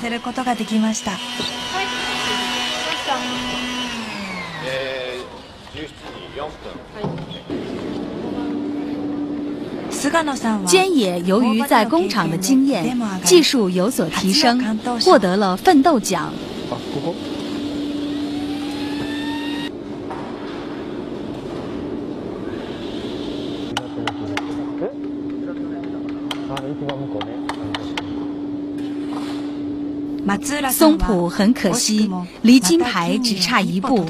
[10.65, 16.33] 菅野由于在工厂的经验、技术有所提升，获得了奋斗奖。
[30.70, 32.10] 松浦很可惜，
[32.42, 34.06] 离金牌只差一步，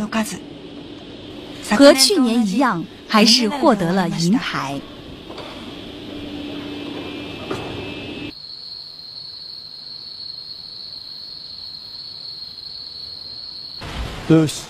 [1.76, 4.80] 和去年一样，还是获得了银牌。
[14.28, 14.62] よし、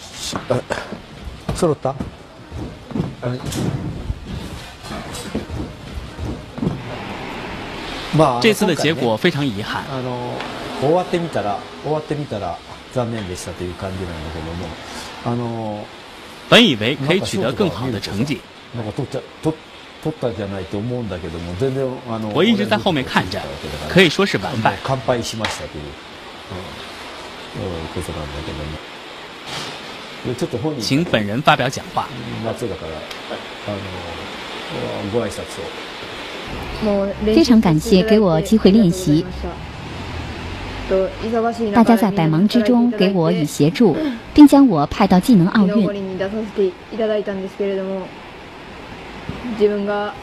[1.57, 1.95] 揃った。
[8.41, 9.85] 这次的结果非常遗憾。
[10.86, 12.58] 終わってみたら終わってみたら
[12.94, 14.68] 残念でしたという感じなんだけども、
[15.26, 15.86] あの
[16.50, 18.40] 本以为可以取得更好的成绩。
[18.76, 19.56] なんか取っちゃ取
[20.04, 22.34] 取ったじゃないと思うんだけども全然あの。
[22.34, 23.40] 我一直在后面看着，
[23.90, 24.76] 可以说是完败。
[24.84, 25.84] 完敗しましたという、
[27.56, 30.36] うん、ことなんだけども。
[30.36, 30.82] ちょっと本人。
[30.82, 32.08] 请本人发表讲话。
[32.46, 32.92] 夏だから
[33.68, 33.72] あ
[35.06, 35.64] のご挨拶を。
[37.34, 39.26] 非常感谢给我机会练习。
[41.74, 43.96] 大家在百忙之中给我以协助，
[44.34, 45.90] 并将我派到技能奥运。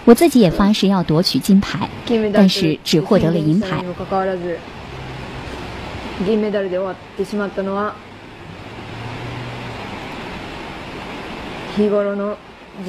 [0.04, 1.88] 我自己也发誓要夺取金牌，
[2.32, 3.82] 但是只获得了银牌。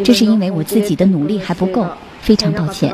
[0.04, 1.88] 这是因为我自己的努力还不够，
[2.20, 2.94] 非常抱歉。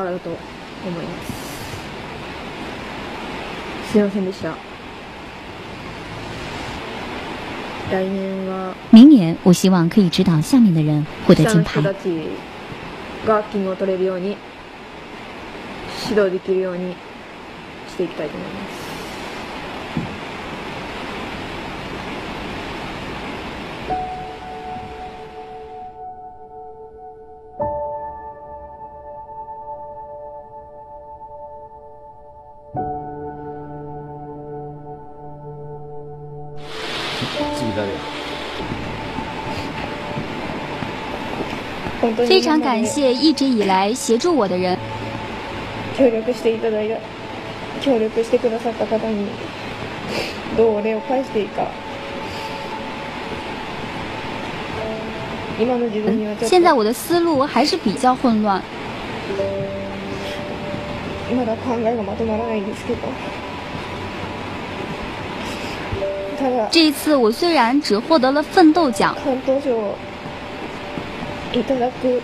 [8.90, 11.82] 明年我希望可以指导下面的人获得金牌。
[13.26, 14.36] が金を取れるように
[16.08, 16.94] 指導できるように
[17.88, 18.77] していきたいと思います。
[42.27, 44.77] 非常感谢一直以来协助我的人。
[45.97, 46.95] 協力していただいた、
[47.81, 49.27] 協力してくださった方に
[50.57, 51.67] どうお礼を返していいか。
[56.41, 58.61] 现在我的思路还是比较混乱。
[61.35, 63.07] まだ考えがまとまらないんですけど。
[66.71, 69.15] 这一次我虽然只获得了奋斗奖。
[71.53, 72.21] いただく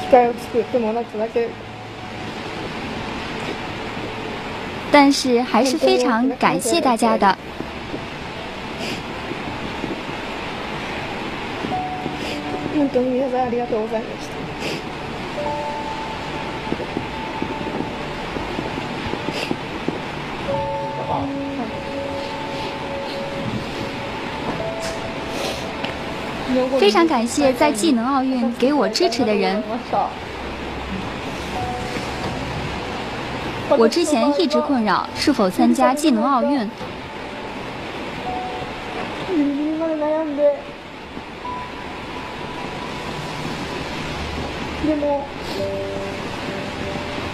[0.00, 1.48] 機会を作ってもらっただけ。
[4.92, 7.36] 但是还是非常感谢大家的。
[12.76, 14.33] 本当に皆さんありがとうございました。
[26.79, 29.61] 非常感谢在技能奥运给我支持的人。
[33.77, 36.69] 我之前一直困扰是否参加技能奥运。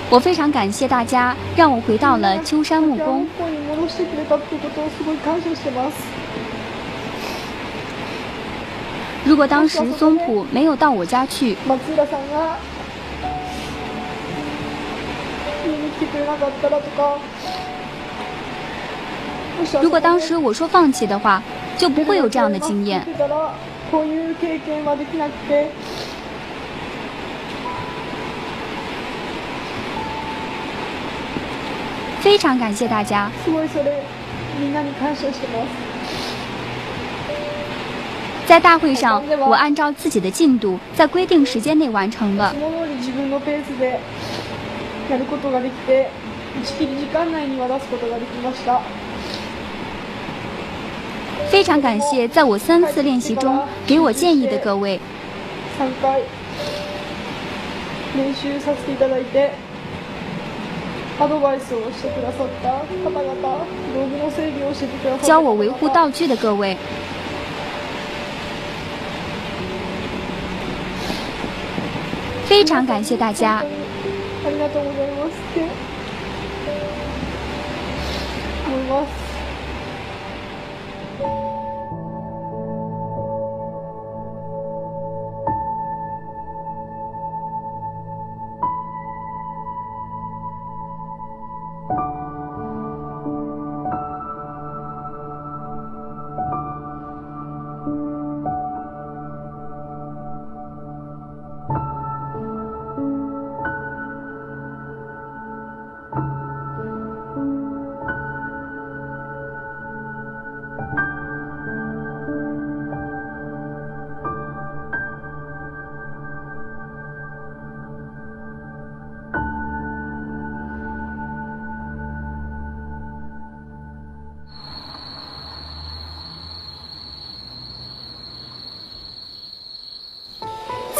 [0.10, 3.26] 我非常感谢大家，让我回到了秋山木工。
[9.24, 11.56] 如果当时松浦没有到我家去，
[19.80, 21.42] 如果当时我说放弃的话，
[21.78, 23.06] 就不会有这样的经验。
[32.22, 33.32] 非常感谢大家。
[38.48, 42.54] 在大会上，我按照自己的进度，在规定时间内完成了。
[51.50, 55.00] 非常感谢在我三次练习中给我建议的各位。
[65.22, 66.78] 教我维护道具的各位。
[72.52, 73.64] 非常感谢大家。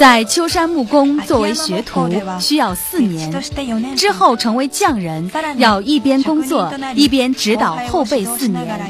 [0.02, 3.32] 在秋山木工作为学徒需要四年，
[3.96, 8.84] 之后成为匠人要一边工作一边指导后辈四年。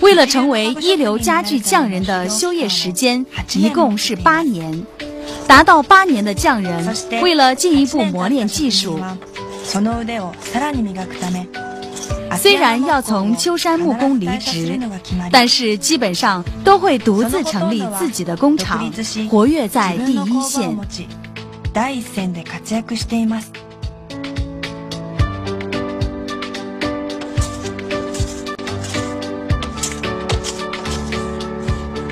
[0.00, 3.24] 为了成为一流家具匠人的修业时间
[3.54, 4.84] 一共是八年，
[5.46, 8.98] 达到八年的匠人，为了进一步磨练技术。
[12.37, 14.79] 虽然要从秋山木工离职，
[15.31, 18.91] 但是基本上都会独自成立自己的工厂，
[19.29, 20.75] 活跃在第一线。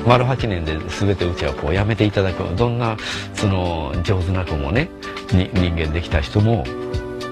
[0.04, 2.96] 丸八年で全てうちはこうやめていただくどんな
[3.34, 4.88] その上手な子もね
[5.32, 6.64] 人間できた人も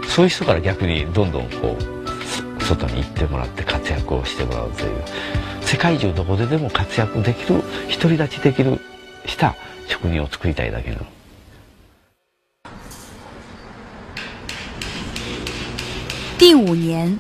[0.07, 1.94] そういう人から逆にどんどんこう。
[2.66, 5.04] 外に行ってもらって活躍をしてもらうという
[5.62, 7.62] 世界中どこででも活躍できる
[8.02, 8.80] 独り立ちできる
[9.26, 9.56] した
[9.88, 11.06] 職人を作りたいだけなの。
[16.38, 17.18] 第五年，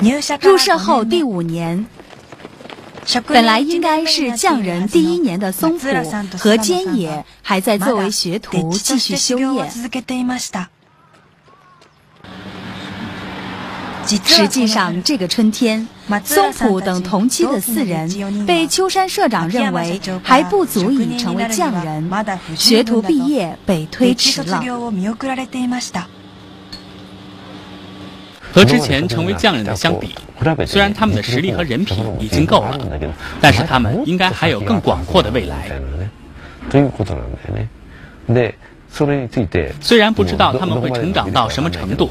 [0.00, 0.38] 入社
[0.78, 1.86] 后第五年，
[3.26, 6.02] 本来应该是匠人第一年的松浦
[6.38, 9.70] 和坚野还在作为学徒继续修业。
[14.04, 15.86] 实际上，这个春天，
[16.24, 22.10] 松浦等同期的四人被秋山社长认为还不足以成为匠人，
[22.56, 24.62] 学徒毕业被推迟了。
[28.52, 30.14] 和之前成为匠人的相比，
[30.66, 32.78] 虽然他们的实力和人品已经够了，
[33.40, 35.70] 但是他们应该还有更广阔的未来。
[39.80, 42.10] 虽然不知道他们会成长到什么程度。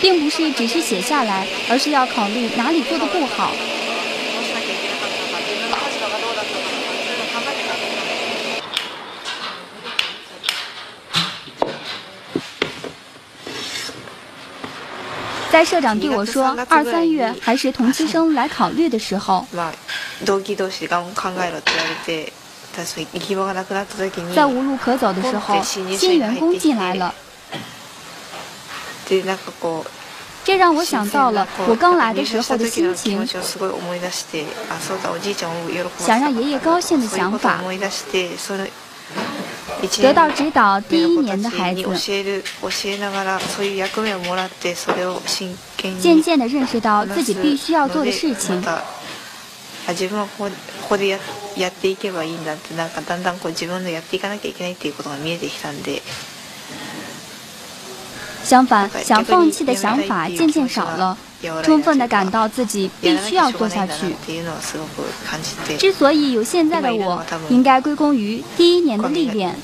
[0.00, 3.52] 并不是只是写下来，而是要考虑哪里做的不好。
[15.50, 19.44] 在社长对我说二三月还是同期生来考虑的时候，
[24.36, 27.12] 在无路可走的时候，新员工进来了。
[30.44, 33.26] 这让我想到了我刚来的时候的心情，
[35.98, 37.60] 想让爷爷高兴的想法。
[40.00, 41.82] 得到指导第一年的孩子，
[46.00, 48.62] 渐渐的认识到自己必须要做的事情。
[58.48, 61.18] 相反，想放弃的想法渐渐少了，
[61.62, 64.16] 充分的感到自己必须要做下去。
[65.76, 69.54] 之所以有现在的我，应该归功于第一年的历练。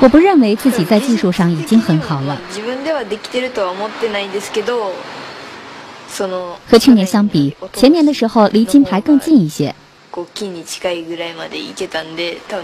[0.00, 2.40] 我不认为自己在技术上已经很好了。
[6.70, 9.74] 和去年相比，前年的时候离金牌更近一些。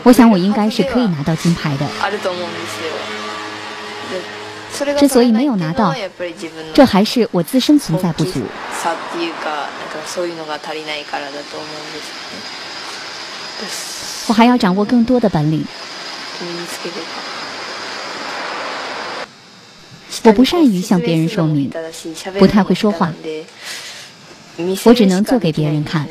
[0.05, 1.87] 我想我应该是可以拿到金牌的。
[4.99, 5.95] 之所以没有拿到，
[6.72, 8.43] 这还是我自身存在不足。
[14.26, 15.64] 我还要掌握更多的本领。
[20.22, 21.70] 我不善于向别人说明，
[22.39, 23.12] 不太会说话，
[24.85, 26.07] 我只能做给别人看。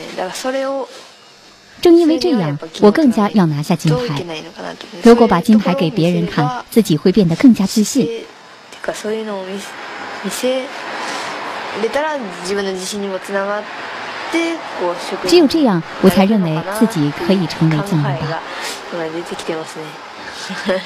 [1.82, 4.24] 正因为这样，我更加要拿下金牌。
[5.02, 8.24] 如果把金牌给别人看，自己会变得更加自信。
[15.28, 18.18] 只有这样，我才认为自己可以成为金牌。
[20.50, 20.82] 呵呵。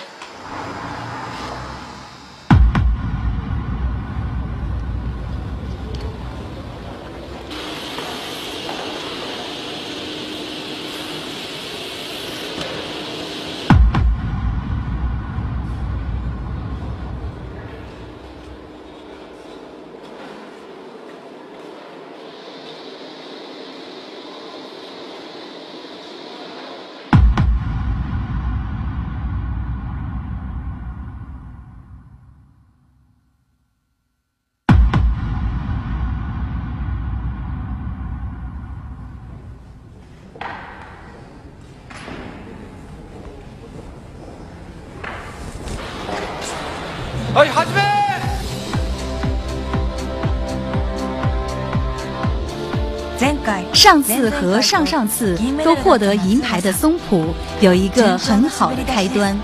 [53.78, 57.28] 上次和上上次都获得银牌的松浦
[57.62, 59.38] 有一个很好的开端。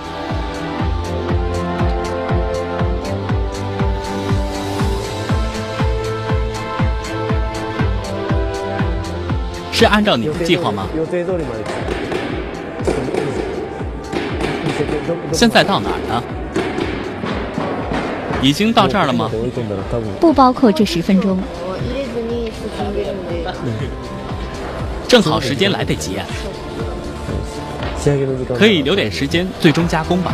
[9.71, 10.87] 是按照你的计划吗？
[15.31, 16.23] 现在到哪儿呢？
[18.41, 19.29] 已经到这儿了吗？
[20.19, 21.37] 不包括这十分钟。
[25.13, 26.17] 正好时间来得及，
[28.57, 30.33] 可以留点时间最终加工吧。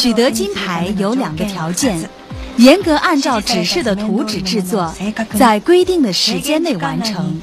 [0.00, 2.10] 取得金牌有两个条件。
[2.57, 4.93] 严格按照指示的图纸制作，
[5.37, 7.39] 在规定的时间内完成。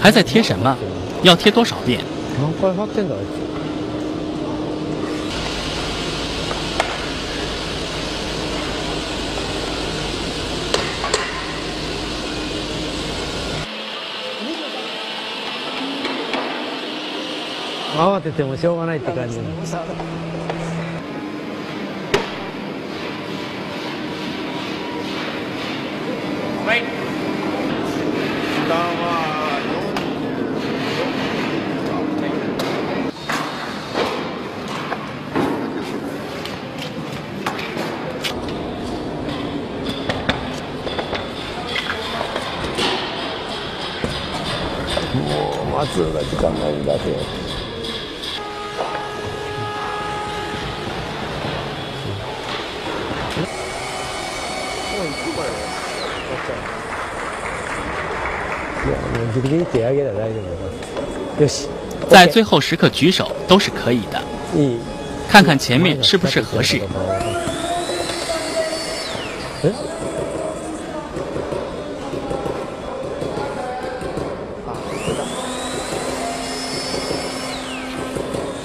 [0.00, 0.76] 还在贴什么？
[1.22, 2.00] 要贴多少遍？
[17.98, 19.38] 慌ててもしょうがないって感じ。
[62.09, 64.21] 在最后时刻举手都是可以的，
[65.29, 66.81] 看看前面是不是合适。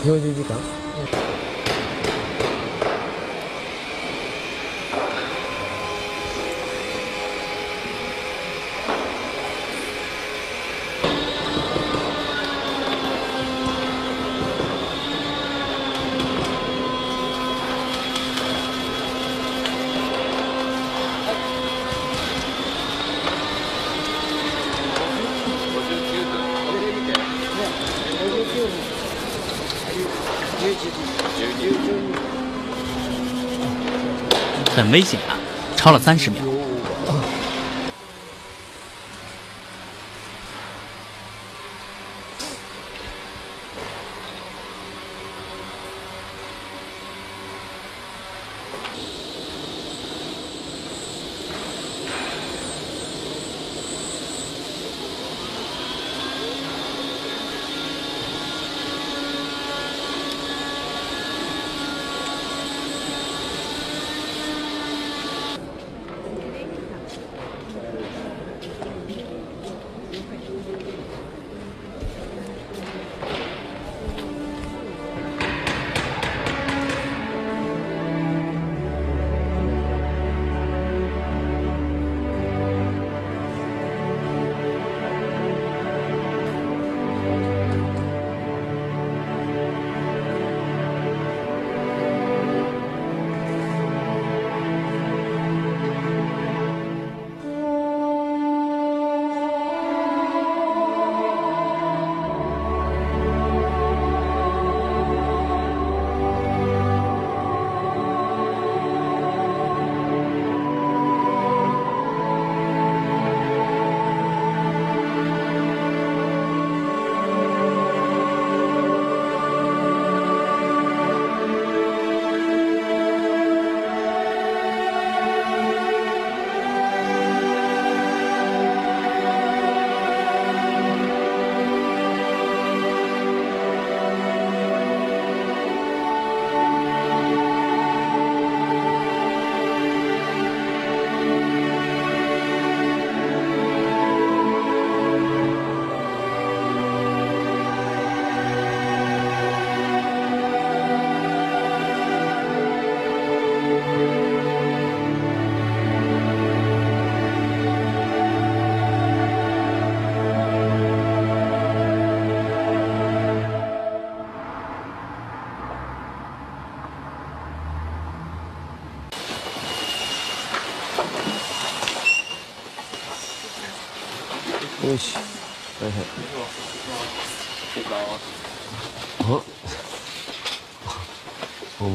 [0.03, 0.57] 表示時間
[34.91, 35.39] 危险啊！
[35.77, 36.50] 超了三十秒。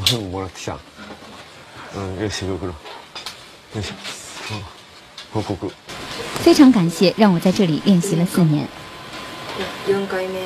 [0.08, 0.78] お前ももらってきた。
[1.98, 3.94] うんよしよよし。
[5.34, 5.72] 報告。
[6.44, 8.68] 非常感谢让我在这里练习了四年。
[9.88, 10.40] 4回目。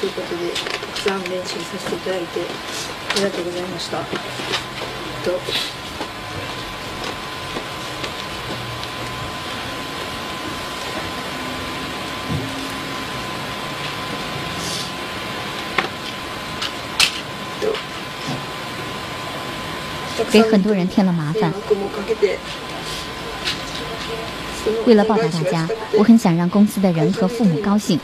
[0.00, 2.40] ということでたくさん練習させていただいて
[3.10, 3.98] ありがとうございました。
[3.98, 4.04] と
[20.30, 21.52] 给很多人添了麻烦。
[24.84, 28.00] 为了报答大家，我很想让公司的人和父母高兴。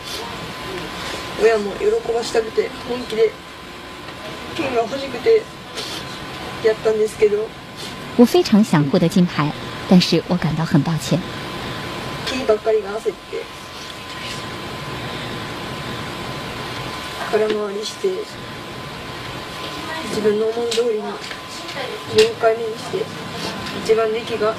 [8.16, 9.52] 我非常想获得金牌，
[9.88, 11.18] 但是我感到很抱歉。
[22.15, 23.03] 4回目にして
[23.83, 24.55] 一番出来が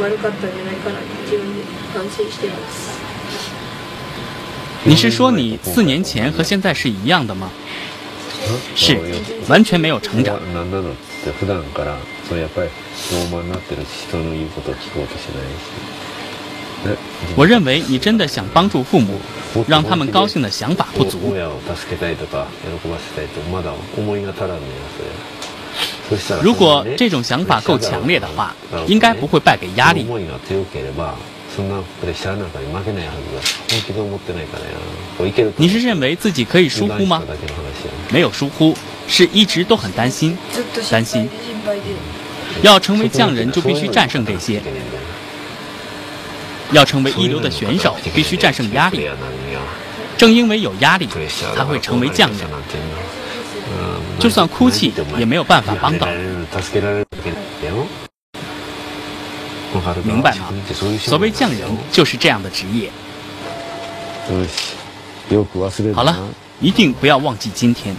[0.00, 1.62] 悪かったんじゃないかな自分で
[1.94, 3.00] 反省しています
[4.84, 7.48] 你是说你四年前和现在是一样的吗？
[8.74, 8.98] 是，
[9.48, 10.40] 完全没有成长。
[11.38, 11.96] 普段から
[12.28, 12.68] そうやっぱり
[13.12, 15.70] 傲慢になってる人の言うことを聞こうとしないし。
[17.36, 19.06] 我认为你真的想帮助父母，
[19.68, 21.32] 让他们高兴的想法不足。
[26.41, 28.55] 如果这种想法够强烈的话，
[28.87, 30.05] 应该不会败给压力。
[35.57, 37.21] 你是认为自己可以疏忽吗？
[38.09, 38.75] 没有疏忽，
[39.07, 40.37] 是一直都很担心，
[40.89, 41.29] 担心。
[42.61, 44.61] 要成为匠人，就必须战胜这些；
[46.71, 49.07] 要成为一流的选手，必须战胜压力。
[50.17, 51.07] 正因为有压力，
[51.55, 52.47] 才会成为匠人。
[54.19, 56.07] 就算哭泣也没有办法帮到。
[60.03, 60.47] 明白吗？
[60.99, 62.91] 所谓匠人就是这样的职业。
[65.93, 66.17] 好了，
[66.59, 67.95] 一定不要忘记今天。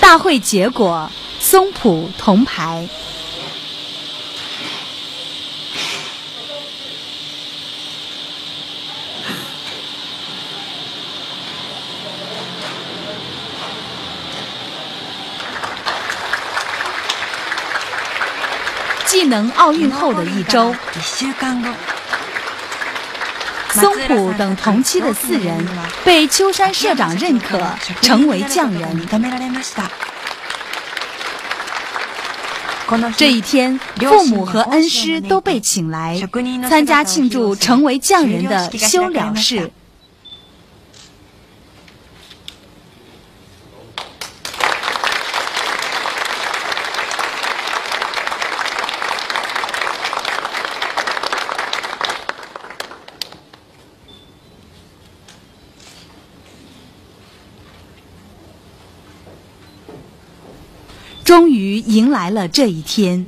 [0.00, 1.10] 大会结果：
[1.40, 2.88] 松浦铜牌。
[19.06, 20.76] 技能奥运后的一周，
[23.70, 25.66] 松浦等同期的四人
[26.04, 27.58] 被秋山社长认可，
[28.02, 29.08] 成为匠人。
[33.16, 36.20] 这一天，父母和恩师都被请来
[36.68, 39.72] 参加庆祝成为匠人的修了式。
[61.31, 63.25] 终于迎来了这一天。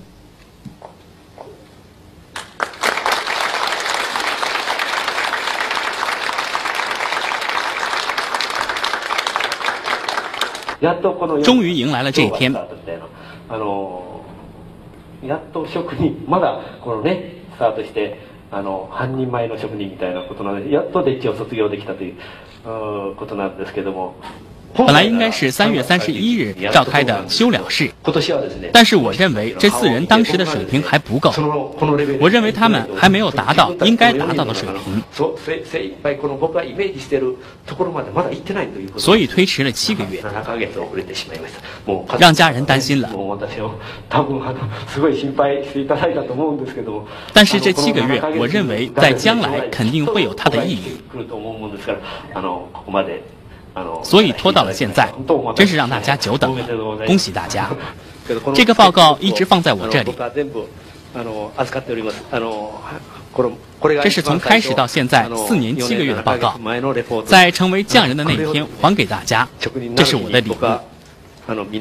[11.43, 12.55] 终于迎来了这一天。
[13.49, 14.23] あの
[15.23, 18.19] やっと職人まだこのねスタートして
[18.51, 22.15] あの半人前の職人みたいなことなのでやっとデッチを卒業できたという
[23.15, 24.15] ことなんですけども。
[24.76, 27.90] 本来应该是三月三十一日召开的修了事，
[28.72, 31.32] 但是我认为这四人当时的水平还不够，
[32.20, 35.02] 我认为他们还没有达到应该达到的水平，
[38.96, 40.22] 所以推迟了七个月，
[42.18, 43.08] 让家人担心了。
[47.32, 50.98] 但是这七个月，我认为在将来肯定会有它的意义。
[54.03, 55.09] 所以拖到了现在，
[55.55, 56.65] 真是让大家久等了。
[57.05, 57.69] 恭喜大家！
[58.53, 60.13] 这个报告一直放在我这里，
[64.03, 66.59] 这是从开始到现在四年七个月的报告，
[67.25, 69.47] 在成为匠人的那天还给大家，
[69.95, 70.55] 这是我的礼物。
[71.47, 71.79] 松浦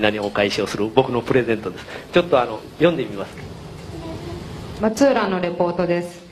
[5.29, 6.29] のレポートです。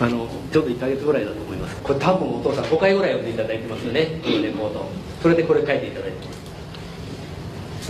[0.00, 1.76] あのちょうど1か月ぐらいだと思います。
[1.82, 4.20] これ多分お父さん5回ぐらい読んでいただいてますよね。
[4.22, 4.86] このレポート
[5.22, 6.16] それでこれ書いていただいて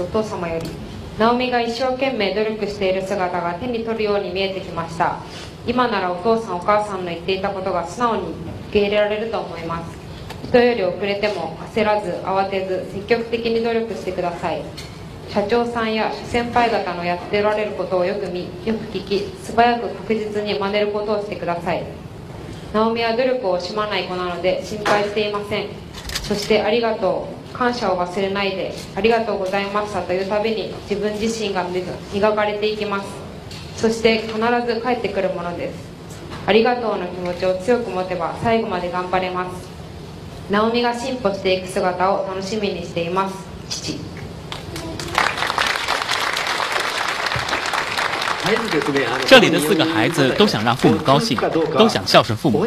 [0.00, 0.70] お父様より
[1.18, 5.18] 直美が一生懸命努力している姿が手に取るように見えてきました。
[5.66, 8.22] 今ならお父さんお母さんの言っていたことが素直に
[8.70, 9.98] 受け入れられると思います。
[10.48, 14.62] 人より遅れても焦らず慌てず積極的に努力してください。
[15.38, 21.84] 社長さんや先輩方のやっておられることをよく見よく聞き素早く確実に真似ることをしてください。
[22.74, 25.68] 直美は努力を惜しまない子なので心配していません。
[26.24, 27.56] そしてありがとう。
[27.56, 31.64] 感謝を忘れないでありがとうございましたというたびに自分自身が
[32.12, 33.08] 磨かれていきます。
[33.76, 35.78] そして必ず帰ってくるものです。
[36.46, 39.68] ありがとうの気持ちを強く持てば最後まで頑張れます。
[40.50, 43.36] 直美が進歩していく姿を楽しみにしています。
[43.68, 44.17] 父
[49.26, 51.36] 这里的四个孩子都想让父母高兴，
[51.76, 52.64] 都想孝顺父母。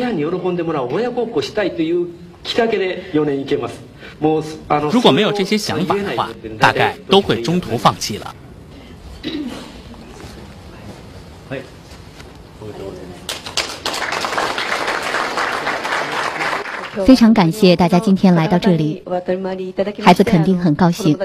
[4.91, 6.29] 如果没有这些想法的话，
[6.59, 8.35] 大概都会中途放弃了。
[17.05, 19.01] 非常感谢大家今天来到这里，
[20.03, 21.17] 孩子肯定很高兴。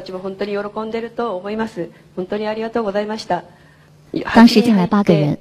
[4.35, 5.39] 当时进来八个人，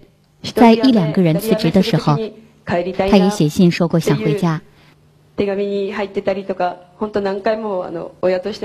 [0.53, 2.17] 在一两个人辞职的时候，
[2.65, 4.61] 他也写信说过想回家。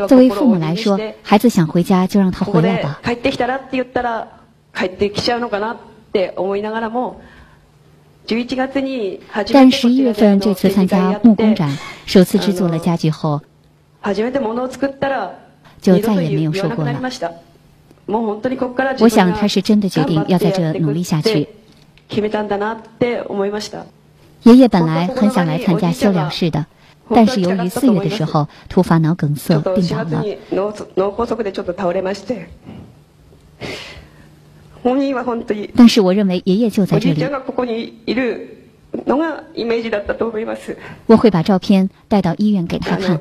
[0.09, 3.01] 作为父母来说，孩子想回家就让他回来吧。
[9.53, 13.41] 但十一月份这次参加木工展，首次制作了家具后，
[15.81, 16.95] 就再也没有说过了。
[18.07, 21.49] 我想他是真的决定要在这努力下去。
[24.43, 26.67] 爷爷本来很想来参加修疗室的，
[27.09, 30.25] 但是由于四月的时候突发脑梗塞病倒了。
[35.77, 37.23] 但是我认为爷爷就在这里。
[41.07, 43.21] 我会把照片带到医院给他看。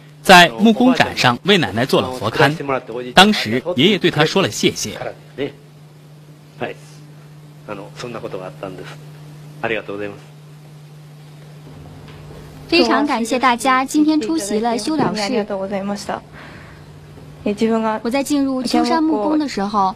[0.21, 2.53] 在木工展上为奶奶做了佛龛，
[3.13, 4.99] 当时爷爷对他说了谢谢。
[12.67, 15.45] 非常感谢大家今天出席了修了事。
[18.03, 19.95] 我在进入秋山木工的时候，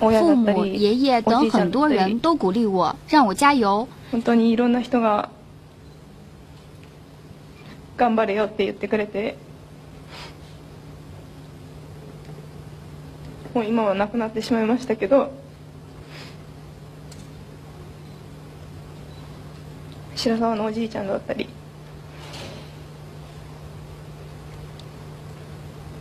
[0.00, 3.86] 父母、爷爷等很多人都鼓励我，让我加油。
[4.10, 5.30] 本当にいろんな人が
[7.96, 9.36] 頑張れよって言ってくれて、
[13.54, 15.32] もう今は亡くなってしまいましたけど。
[20.14, 21.48] 白沢のおじいちゃんだったり。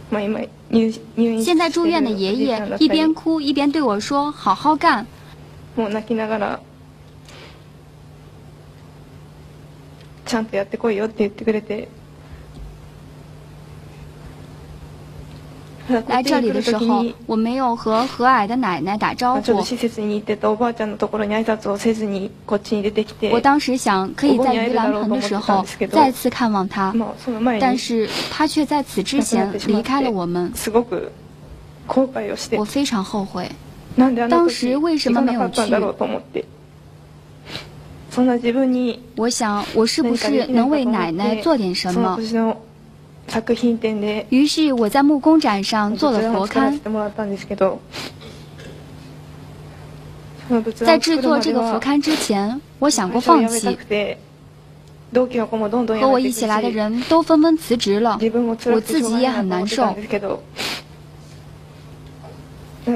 [0.10, 5.06] 现在住院的爷爷一边哭一边对我说：“好好干。”
[5.76, 6.60] もう泣きながら
[10.27, 11.89] ちゃんとやってこいよって言ってくれて。
[16.09, 19.41] 来这里的时候，我没有和和 蔼的奶奶打招呼。
[23.31, 26.95] 我当时想，可以在盂兰盆的时候再次看望她，
[27.61, 30.53] 但是她却在此之前离开了我们。
[32.57, 33.51] 我非常后悔，
[34.31, 35.63] 当时为什么没有去？
[39.16, 42.18] 我想，我是不是能为奶奶做点什么？
[44.30, 46.80] 于是我在木工展上做了佛龛。
[50.76, 53.78] 在制作这个佛龛之前，我想过放弃。
[55.12, 58.20] 和我一起来的人都纷纷辞职了，
[58.66, 59.96] 我自己也很难受。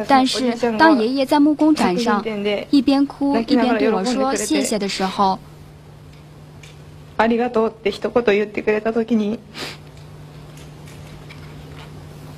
[0.08, 2.24] 但是当爷爷在木工展上
[2.70, 5.38] 一边哭一边对我说谢谢的时候，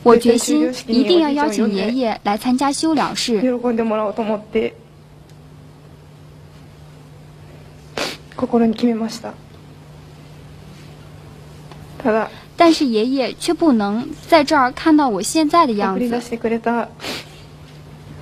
[0.03, 3.40] 我决心一定要邀请爷爷来参加修了事。
[8.39, 9.32] 心に決めました
[12.01, 16.89] ただ但是爷爷却不能在这儿看到我现在的样送り出子。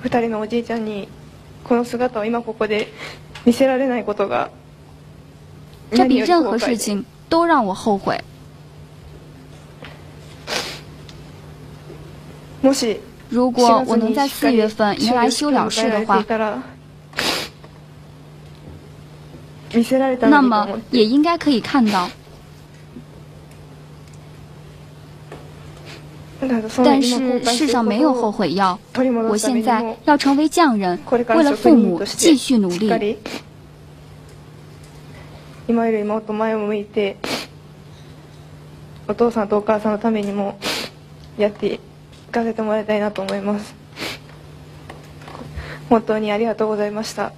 [0.02, 1.08] してくれた二人のおじいちゃんに
[1.64, 2.88] この姿を今ここで
[3.44, 4.50] 見せられないことが
[5.92, 8.18] 这比任何事情都让我后悔。
[12.62, 13.00] もし
[13.30, 16.24] 如果我能在四月份迎来修了事的话，
[20.28, 22.08] 那么也应该可以看到。
[26.48, 28.78] 但是世上没有后悔药，
[29.28, 33.18] 我现在要成为匠人，为了父母继续努力。
[35.68, 37.16] 今よりもっと前を向いて
[39.06, 40.58] お父さんとお母さんのためにも
[41.38, 41.80] やってい
[42.32, 43.74] かせてもらいたいなと思います
[45.88, 47.32] 本当にありがとうございました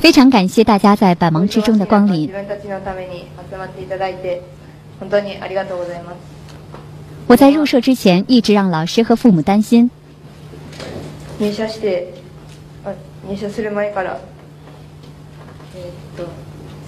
[0.00, 2.32] 非常感谢大家在百忙之中的光临自。
[2.32, 4.42] 分たちのために集まっていただいて
[4.98, 6.16] 本当にありがとうございます
[7.28, 9.88] 我在入社之前一直让老师和父母担心，
[11.38, 12.14] 入社して
[12.84, 12.92] あ
[13.28, 14.18] 入社する前から、
[15.76, 16.28] えーっと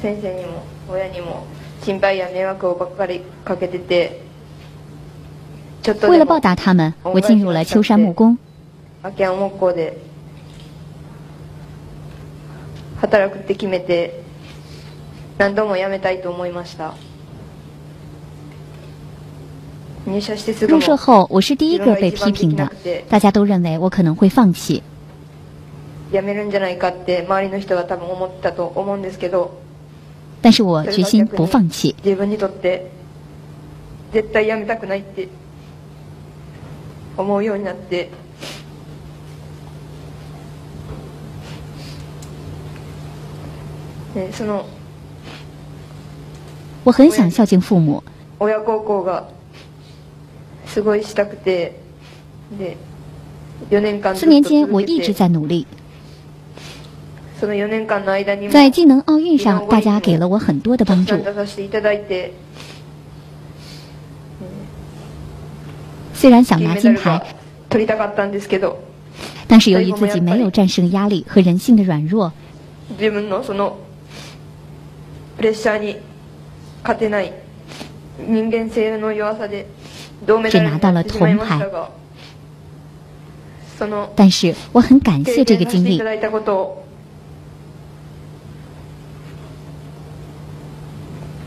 [0.00, 1.46] 先生にも親にも
[1.84, 4.20] 心配や迷惑をばっかりかけてて
[5.82, 8.36] ちょっとでも为了报答他们，我进入了秋山木工。
[12.97, 14.21] 働くって決めて
[15.37, 16.93] 何度も辞めたいと思いました
[20.05, 22.69] 入社してすぐ入も社后，我是第一个被批评的，
[23.09, 24.81] 大家都认为我可能会放弃。
[26.11, 29.59] 辞めるんじゃないかって周りの人が多分思ってたと思うんですけど
[30.41, 31.93] 但是我决心不放弃。
[32.03, 32.89] 自分にとって
[34.13, 35.27] 絶対辞めたくないって
[37.17, 38.09] 思うようになって
[46.84, 48.02] 我很想孝敬父母，
[48.40, 49.28] 親孝行が
[50.66, 51.78] すごいしたくて
[52.58, 52.76] で
[53.70, 55.66] 4年間ずっと四年间我続け一直て在努力。
[57.40, 61.24] その4年間の間にも在技能奥运上，大家给了我很多的帮助出。
[61.34, 62.32] させていただいて
[66.14, 67.24] 虽然想拿金メダル金牌が，
[67.68, 68.78] 取りたかったんですけど
[69.48, 72.32] 但是由于自己没有战胜压力和人性的软弱，
[72.96, 73.76] 自分のその
[75.36, 75.96] プレッシャーに
[76.82, 77.32] 勝てない
[78.18, 79.66] 人間性の弱さで
[80.24, 81.90] 銅メダルになってしまいましたが
[83.78, 86.04] その但是我很感経谢这个经历験させていた。
[86.04, 86.84] だいたことを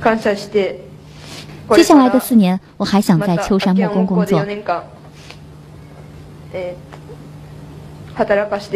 [0.01, 0.81] 感謝して
[1.67, 4.45] これから接下来的四年，我还想在秋山木工工作4。
[4.45, 4.83] 年間、
[6.53, 6.95] えー
[8.15, 8.69] 働かせ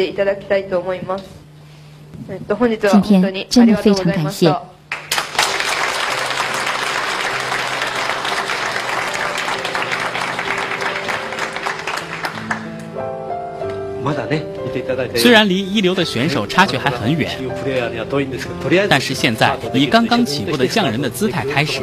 [15.16, 17.28] 虽然离一流的选手差距还很远，
[17.62, 21.82] プレイヤーには遠いんですけどとりあえず但是现在以刚刚起步的匠人的姿态开始，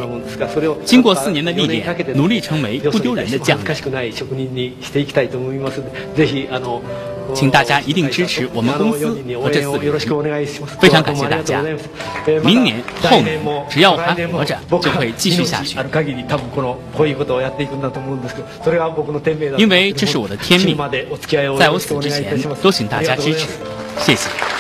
[0.85, 3.67] 经过四年的历练，努力成为不丢人的匠人。
[7.31, 9.05] 恥ずかしくない職人にしていきたいと思いますのでぜひあの请大家一定支持我们公司
[9.37, 10.43] 和这四个よろしくお願人。
[10.43, 11.91] いします非常感谢大家どうもありがとうございます
[12.27, 15.83] えーまた明年、后年来も，只要我还来年も活着，僕は就会继续下去命あ。
[15.83, 24.60] る限り多分このこういうことをやっていくんだと思うんですけどそれが僕の天命だと因为这是我的天命死ぬまでお付き合いを在よろしくお我死之前願いいたします都请大家支持ありがとうございます，谢谢。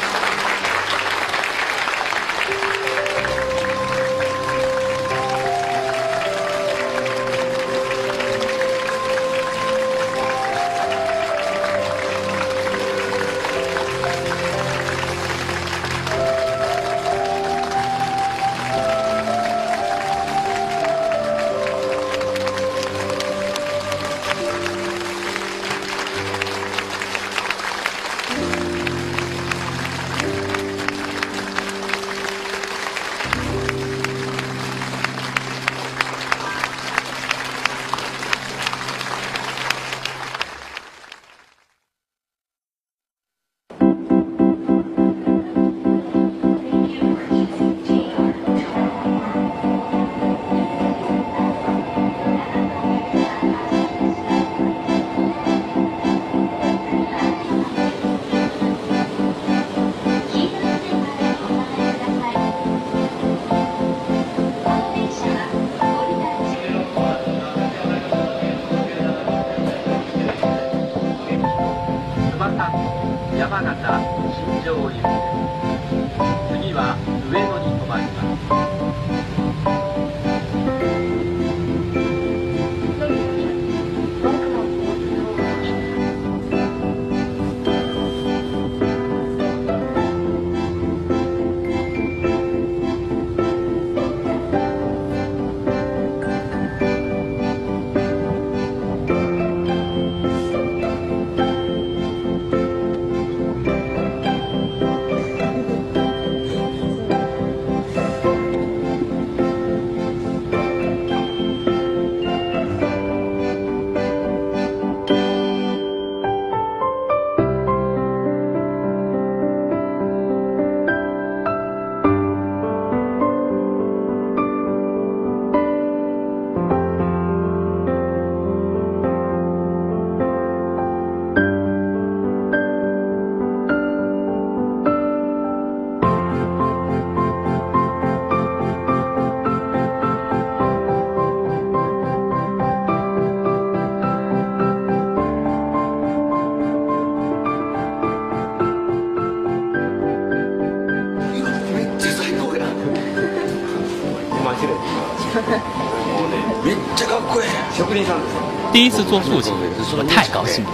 [158.81, 159.53] 第一次做父亲，
[159.95, 160.71] 我太高兴了。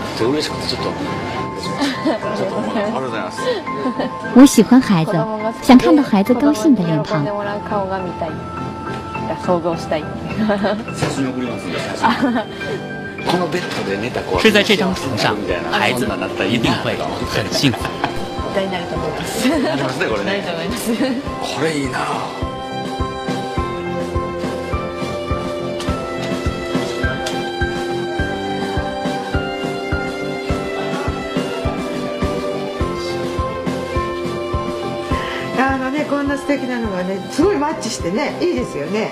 [4.34, 5.12] 我喜欢孩子，
[5.62, 7.22] 想看到孩子高兴的脸庞。
[14.40, 15.36] 睡在这张床上，
[15.70, 16.08] 孩子
[16.50, 16.96] 一定会
[17.30, 17.80] 很幸福。
[36.48, 39.12] 素敵なのがねすごいマッチしてねいいですよね。